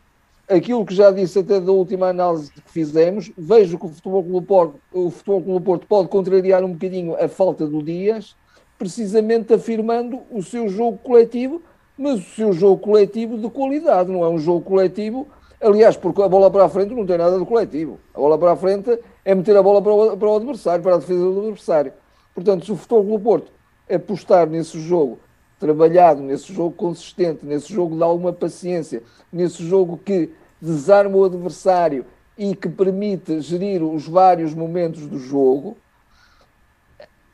[0.52, 4.48] aquilo que já disse até da última análise que fizemos, vejo que o Futebol Clube
[4.48, 8.36] Porto, o Futebol Clube Porto pode contrariar um bocadinho a falta do Dias,
[8.78, 11.62] precisamente afirmando o seu jogo coletivo,
[11.98, 15.28] mas o seu jogo coletivo de qualidade, não é um jogo coletivo,
[15.62, 18.00] aliás, porque a bola para a frente não tem nada de coletivo.
[18.14, 20.96] A bola para a frente é meter a bola para o, para o adversário, para
[20.96, 21.94] a defesa do adversário.
[22.34, 23.52] Portanto, se o Futebol Clube Porto
[23.90, 25.20] apostar nesse jogo
[25.60, 30.32] trabalhado, nesse jogo consistente, nesse jogo de alguma paciência, nesse jogo que
[30.62, 32.06] desarma o adversário
[32.38, 35.78] e que permite gerir os vários momentos do jogo,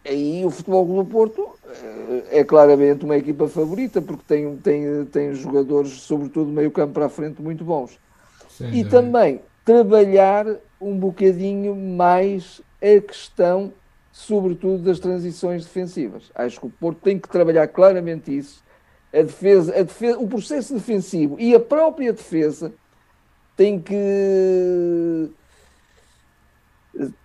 [0.06, 1.50] aí o Futebol Clube Porto
[2.32, 7.10] é claramente uma equipa favorita, porque tem, tem, tem jogadores, sobretudo meio campo para a
[7.10, 8.00] frente, muito bons.
[8.50, 8.90] Sim, E sim.
[8.90, 10.46] também trabalhar
[10.80, 13.74] um bocadinho mais a questão,
[14.12, 16.32] sobretudo, das transições defensivas.
[16.34, 18.64] Acho que o Porto tem que trabalhar claramente isso.
[19.14, 22.74] A defesa, a defesa, o processo defensivo e a própria defesa
[23.58, 25.30] tem que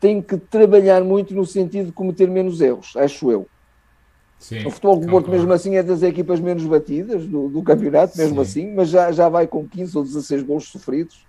[0.01, 3.47] tem que trabalhar muito no sentido de cometer menos erros, acho eu.
[4.39, 8.19] Sim, O Futebol do Porto, mesmo assim, é das equipas menos batidas do, do campeonato,
[8.19, 8.41] mesmo Sim.
[8.41, 11.25] assim, mas já, já vai com 15 ou 16 gols sofridos.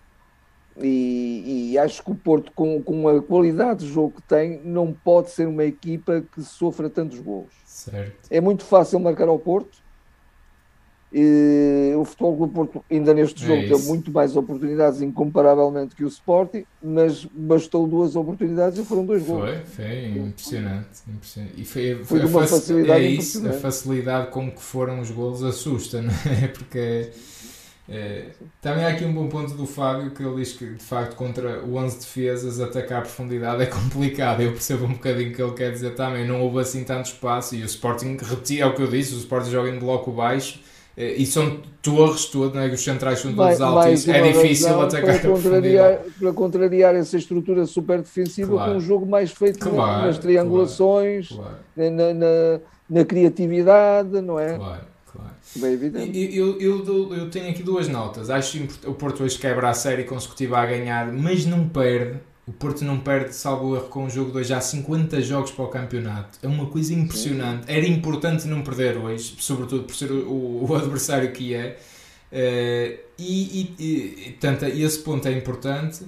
[0.81, 4.91] E, e acho que o Porto, com, com a qualidade de jogo que tem, não
[4.91, 7.53] pode ser uma equipa que sofra tantos gols.
[7.65, 8.27] Certo.
[8.31, 9.82] É muito fácil marcar ao Porto.
[11.15, 13.87] E o Futebol do Porto, ainda neste É jogo, teve isso.
[13.87, 19.47] muito mais oportunidades, incomparavelmente, que o Sporting, mas bastou duas oportunidades e foram dois gols.
[19.47, 20.87] Foi, foi impressionante.
[21.07, 21.53] impressionante.
[21.61, 24.99] E foi, Foi de a uma faci- facilidade é isso, a facilidade com que foram
[25.01, 26.47] os golos assusta, não é?
[26.47, 27.09] Porque
[27.87, 28.27] é,
[28.61, 31.63] também há aqui um bom ponto do Fábio que ele diz que de facto contra
[31.63, 34.41] o 11 defesas atacar a profundidade é complicado.
[34.41, 36.25] Eu percebo um bocadinho o que ele quer dizer também.
[36.27, 39.13] Não houve assim tanto espaço e o Sporting repetia é o que eu disse.
[39.13, 40.59] O Sporting joga em bloco baixo.
[40.97, 42.67] Eh, E são torres todas, não é?
[42.73, 47.65] os centrais são todos Mais- altos, é difícil atacar para contrariar, para contrariar essa estrutura
[47.65, 48.71] super defensiva Claro.
[48.71, 54.39] com um jogo mais feito na- Claro, nas triangulações, Claro, na, na, na criatividade, não
[54.39, 54.55] é?
[54.57, 54.93] claro.
[55.57, 56.35] Bem evidente.
[56.35, 58.29] Eu, eu, eu, eu tenho aqui duas notas.
[58.31, 62.17] Acho que o Porto hoje quebra a série consecutiva a ganhar, mas não perde.
[62.45, 65.63] O Porto não perde, salvo erro, com o jogo de hoje há 50 jogos para
[65.63, 66.39] o campeonato.
[66.43, 67.65] É uma coisa impressionante.
[67.71, 71.79] Era importante não perder hoje, sobretudo por ser o, o adversário que é.
[72.31, 76.03] Eh, e, e, e, portanto, esse ponto é importante.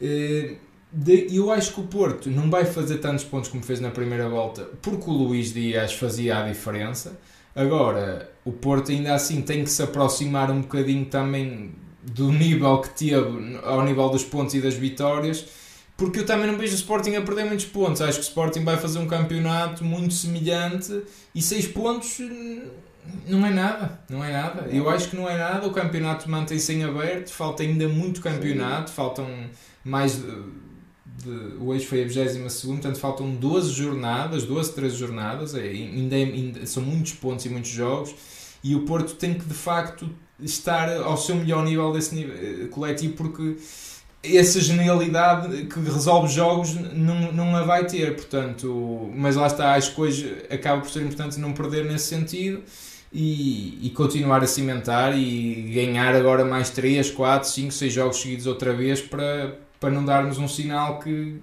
[0.00, 0.56] Eh,
[0.92, 4.28] de- eu acho que o Porto não vai fazer tantos pontos como fez na primeira
[4.28, 7.18] volta, porque o Luís Dias fazia a diferença.
[7.54, 11.72] Agora, o Porto ainda assim tem que se aproximar um bocadinho também
[12.02, 15.46] do nível que teve ao nível dos pontos e das vitórias,
[16.00, 18.00] porque eu também não vejo o Sporting a perder muitos pontos.
[18.00, 21.02] Acho que o Sporting vai fazer um campeonato muito semelhante
[21.34, 22.18] e 6 pontos
[23.28, 24.66] não é nada, não é nada.
[24.72, 25.66] Eu acho que não é nada.
[25.66, 29.26] O campeonato mantém-se em aberto, falta ainda muito campeonato, faltam
[29.84, 30.22] mais de,
[31.22, 36.22] de- hoje foi a 22 portanto faltam 12 jornadas, 12, 13 jornadas, é, ainda, é-
[36.22, 38.14] ainda são muitos pontos e muitos jogos,
[38.64, 40.08] e o Porto tem que de facto
[40.40, 43.56] estar ao seu melhor nível desse nível, eh, coletivo, porque
[44.22, 49.94] essa genialidade que resolve jogos não, não a vai ter, portanto, mas lá está, acho
[49.94, 52.62] que hoje acaba por ser importante não perder nesse sentido
[53.12, 58.46] e, e continuar a cimentar e ganhar agora mais 3, 4, 5, 6 jogos seguidos
[58.46, 61.40] outra vez para, para não darmos um sinal que,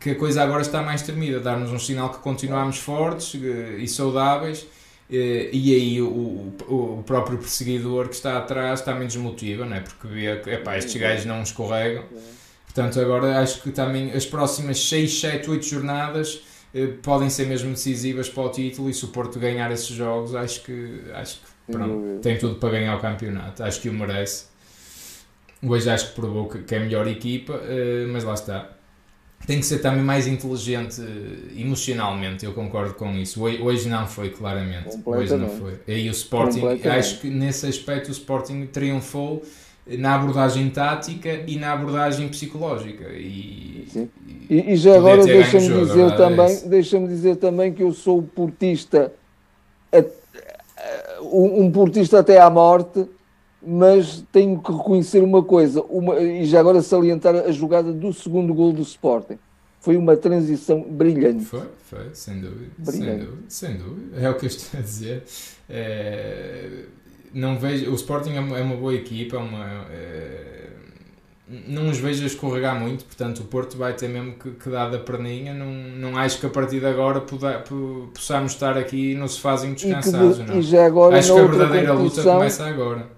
[0.00, 3.88] que a coisa agora está mais tremida, dar-nos um sinal que continuamos fortes eh, e
[3.88, 4.64] saudáveis
[5.10, 9.80] e aí o, o, próprio perseguidor que está atrás também desmotiva, não é?
[9.80, 12.04] porque vê que epá, estes gajos não escorregam.
[12.64, 16.42] Portanto, agora acho que também as próximas 6, 7, 8 jornadas
[16.74, 20.34] eh, podem ser mesmo decisivas para o título e se o Porto ganhar esses jogos,
[20.34, 23.62] acho que, acho que pronto, tem tudo para ganhar o campeonato.
[23.62, 24.46] Acho que o merece.
[25.62, 28.73] Hoje acho que provou que, que é a melhor equipa, eh, mas lá está.
[29.46, 33.42] Tem que ser também mais inteligente eh, emocionalmente, eu concordo com isso.
[33.42, 34.96] Hoje, não foi, claramente.
[35.04, 35.74] Hoje não foi.
[35.86, 36.60] E o Sporting,
[36.98, 39.42] acho que nesse aspecto o Sporting triunfou
[39.86, 43.04] na abordagem tática e na abordagem psicológica.
[43.12, 43.86] E,
[44.48, 49.12] e- E, já agora deixa-me dizer é também, deixa-me dizer também que eu sou portista,
[51.22, 53.04] um portista até à morte,
[53.66, 58.52] mas tenho que reconhecer uma coisa, uma, e já agora salientar a jogada do segundo
[58.52, 59.38] gol do Sporting.
[59.80, 61.44] Foi uma transição brilhante.
[61.44, 62.70] Foi, foi, sem dúvida.
[62.78, 63.02] Brilhante.
[63.02, 64.20] Sem dúvida, sem dúvida.
[64.20, 65.24] É o que eu estou a dizer.
[65.68, 66.84] É,
[67.34, 70.70] não vejo, o Sporting é uma, é uma boa equipa, é uma, é,
[71.46, 74.90] não os vejo a escorregar muito, portanto o Porto vai ter mesmo que, que dar
[74.90, 75.52] da perninha.
[75.52, 77.62] Não, não acho que a partir de agora poda,
[78.14, 80.38] possamos estar aqui no sofazinho descansados.
[80.38, 83.13] E, que, e já agora, acho que a verdadeira luta começa agora.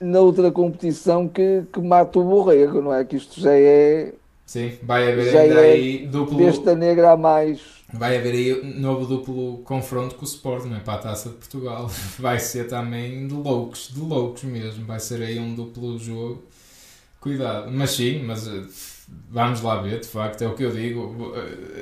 [0.00, 3.04] Na outra competição que, que mata o borrego, não é?
[3.04, 4.12] Que isto já é.
[4.46, 6.38] Sim, vai haver já ainda é aí duplo.
[6.38, 7.60] Desta negra a mais.
[7.92, 10.80] Vai haver aí novo duplo confronto com o Sport, não é?
[10.80, 11.90] Para a taça de Portugal.
[12.18, 14.84] Vai ser também de loucos, de loucos mesmo.
[14.84, 16.42] Vai ser aí um duplo jogo
[17.20, 18.62] Cuidado, mas sim, mas eh,
[19.28, 21.32] vamos lá ver, de facto, é o que eu digo.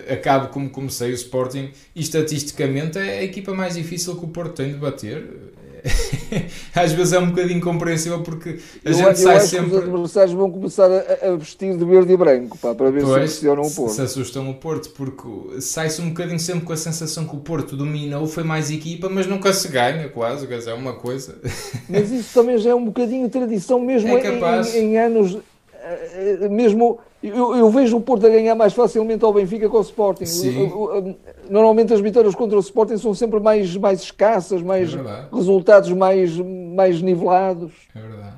[0.09, 4.29] Eh, acabo como comecei o Sporting e estatisticamente é a equipa mais difícil que o
[4.29, 5.25] Porto tem de bater.
[6.75, 9.77] Às vezes é um bocadinho incompreensível porque a eu, gente eu sai sempre.
[9.77, 13.33] os adversários vão começar a, a, vestir de verde e branco pá, para ver pois,
[13.33, 13.95] se assustam o Porto.
[13.95, 17.77] Se assustam o Porto, porque sai-se um bocadinho sempre com a sensação que o Porto
[17.77, 20.47] dominou, foi mais equipa, mas nunca se ganha, quase.
[20.67, 21.39] É uma coisa.
[21.89, 25.39] Mas isso também já é um bocadinho tradição, mesmo é em, em, em anos
[26.51, 30.25] mesmo eu, eu, vejo o Porto a ganhar mais facilmente ao Benfica que ao Sporting.
[31.49, 34.99] Normalmente as vitórias contra o Sporting são sempre mais, mais escassas, mais é
[35.33, 37.73] resultados mais, mais nivelados.
[37.95, 38.37] É verdade.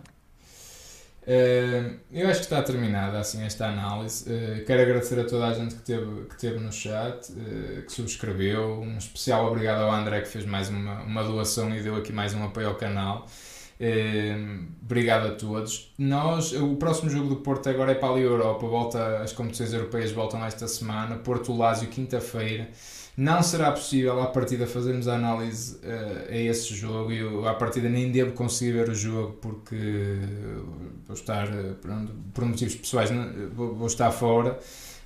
[1.28, 4.24] Uh, eu acho que está terminada assim esta análise.
[4.24, 7.92] Uh, quero agradecer a toda a gente que teve, que teve no chat, uh, que
[7.92, 8.80] subscreveu.
[8.80, 12.32] Um especial obrigado ao André que fez mais uma, uma doação e deu aqui mais
[12.32, 13.26] um apoio ao canal.
[13.80, 15.92] Uh, obrigado a todos.
[15.96, 20.10] Nós, o próximo jogo do Porto agora é para a Europa, volta, as competições europeias
[20.10, 22.68] voltam esta semana, Porto Lásio quinta-feira.
[23.16, 27.12] Não será possível à partida fazermos a análise uh, a esse jogo.
[27.12, 29.76] Eu à partida nem devo conseguir ver o jogo porque
[31.06, 31.74] vou estar, uh,
[32.32, 33.10] por motivos pessoais,
[33.52, 34.58] vou, vou estar fora.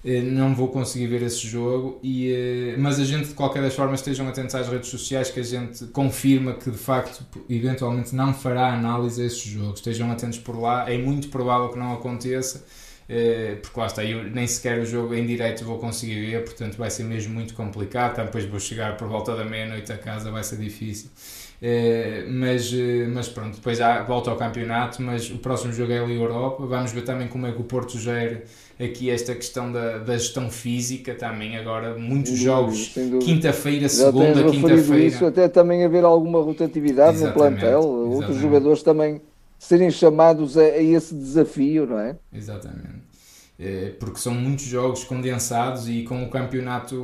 [0.04, 3.72] Eh, não vou conseguir ver esse jogo, e, eh, mas a gente de qualquer das
[3.74, 8.34] formas estejam atentos às redes sociais que a gente confirma que de facto eventualmente não
[8.34, 12.64] fará análise a esses jogos, estejam atentos por lá, é muito provável que não aconteça,
[13.08, 16.76] eh, porque lá está, eu nem sequer o jogo em direto vou conseguir ver, portanto
[16.76, 20.42] vai ser mesmo muito complicado, depois vou chegar por volta da meia-noite a casa, vai
[20.42, 21.10] ser difícil.
[22.28, 22.72] Mas,
[23.12, 26.66] mas pronto, depois já volto ao campeonato, mas o próximo jogo é a Liga Europa,
[26.66, 28.42] vamos ver também como é que o Porto gera
[28.80, 31.96] aqui esta questão da, da gestão física também agora.
[31.96, 32.92] Muitos jogos
[33.22, 35.04] quinta-feira, segunda, quinta-feira.
[35.04, 38.14] isso até também haver alguma rotatividade exatamente, no plantel exatamente.
[38.14, 39.20] outros jogadores também
[39.58, 42.16] serem chamados a, a, esse desafio não é?
[42.32, 43.01] Exatamente
[44.00, 46.96] porque são muitos jogos condensados e com o campeonato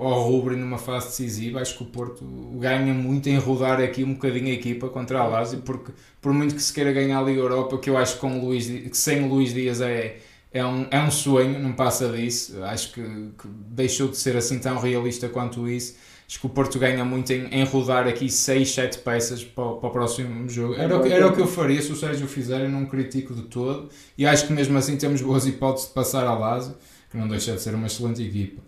[0.00, 2.24] ao rubro numa fase decisiva, acho que o Porto
[2.58, 6.54] ganha muito em rodar aqui um bocadinho a equipa contra a Lazio, porque por muito
[6.54, 9.24] que se queira ganhar a Liga Europa, que eu acho que, com Luís, que sem
[9.24, 10.16] o Luís Dias é,
[10.52, 12.62] é um, é um sonho, não passa disso.
[12.64, 15.96] Acho que, que, deixou de ser assim tão realista quanto isso.
[16.28, 19.88] Acho que o Porto ganha muito em, em rodar aqui 6, 7 peças para, para
[19.88, 20.74] o próximo jogo.
[20.74, 23.88] Era, era o que eu faria se o Sérgio fizer, eu não critico de todo.
[24.18, 26.74] E acho que mesmo assim temos boas hipóteses de passar a Lazio,
[27.10, 28.60] que não deixa de ser uma excelente equipa.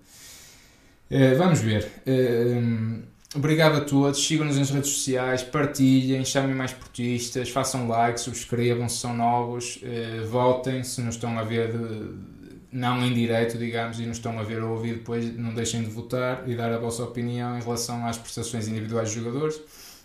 [1.11, 1.91] Uh, vamos ver.
[2.07, 3.03] Uh,
[3.35, 8.97] Obrigado a todos, sigam-nos nas redes sociais, partilhem, chamem mais portistas, façam like, subscrevam se
[8.97, 12.38] são novos, eh, votem se nos estão a ver, de,
[12.71, 15.91] não em direto, digamos, e nos estão a ver ou ouvir depois, não deixem de
[15.91, 19.61] votar e dar a vossa opinião em relação às prestações individuais dos jogadores.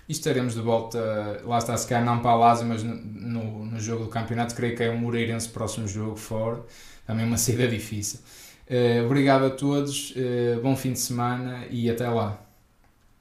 [0.08, 3.66] E estaremos de volta, lá está, se calhar não para a Lázaro, mas no, no,
[3.66, 6.62] no, jogo do campeonato, creio que é o Moreirense próximo jogo, fora,
[7.08, 8.20] também uma saída difícil.
[8.68, 12.38] Eh, obrigado a todos, eh, bom fim de semana e até lá.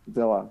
[0.08, 0.50] Até lá.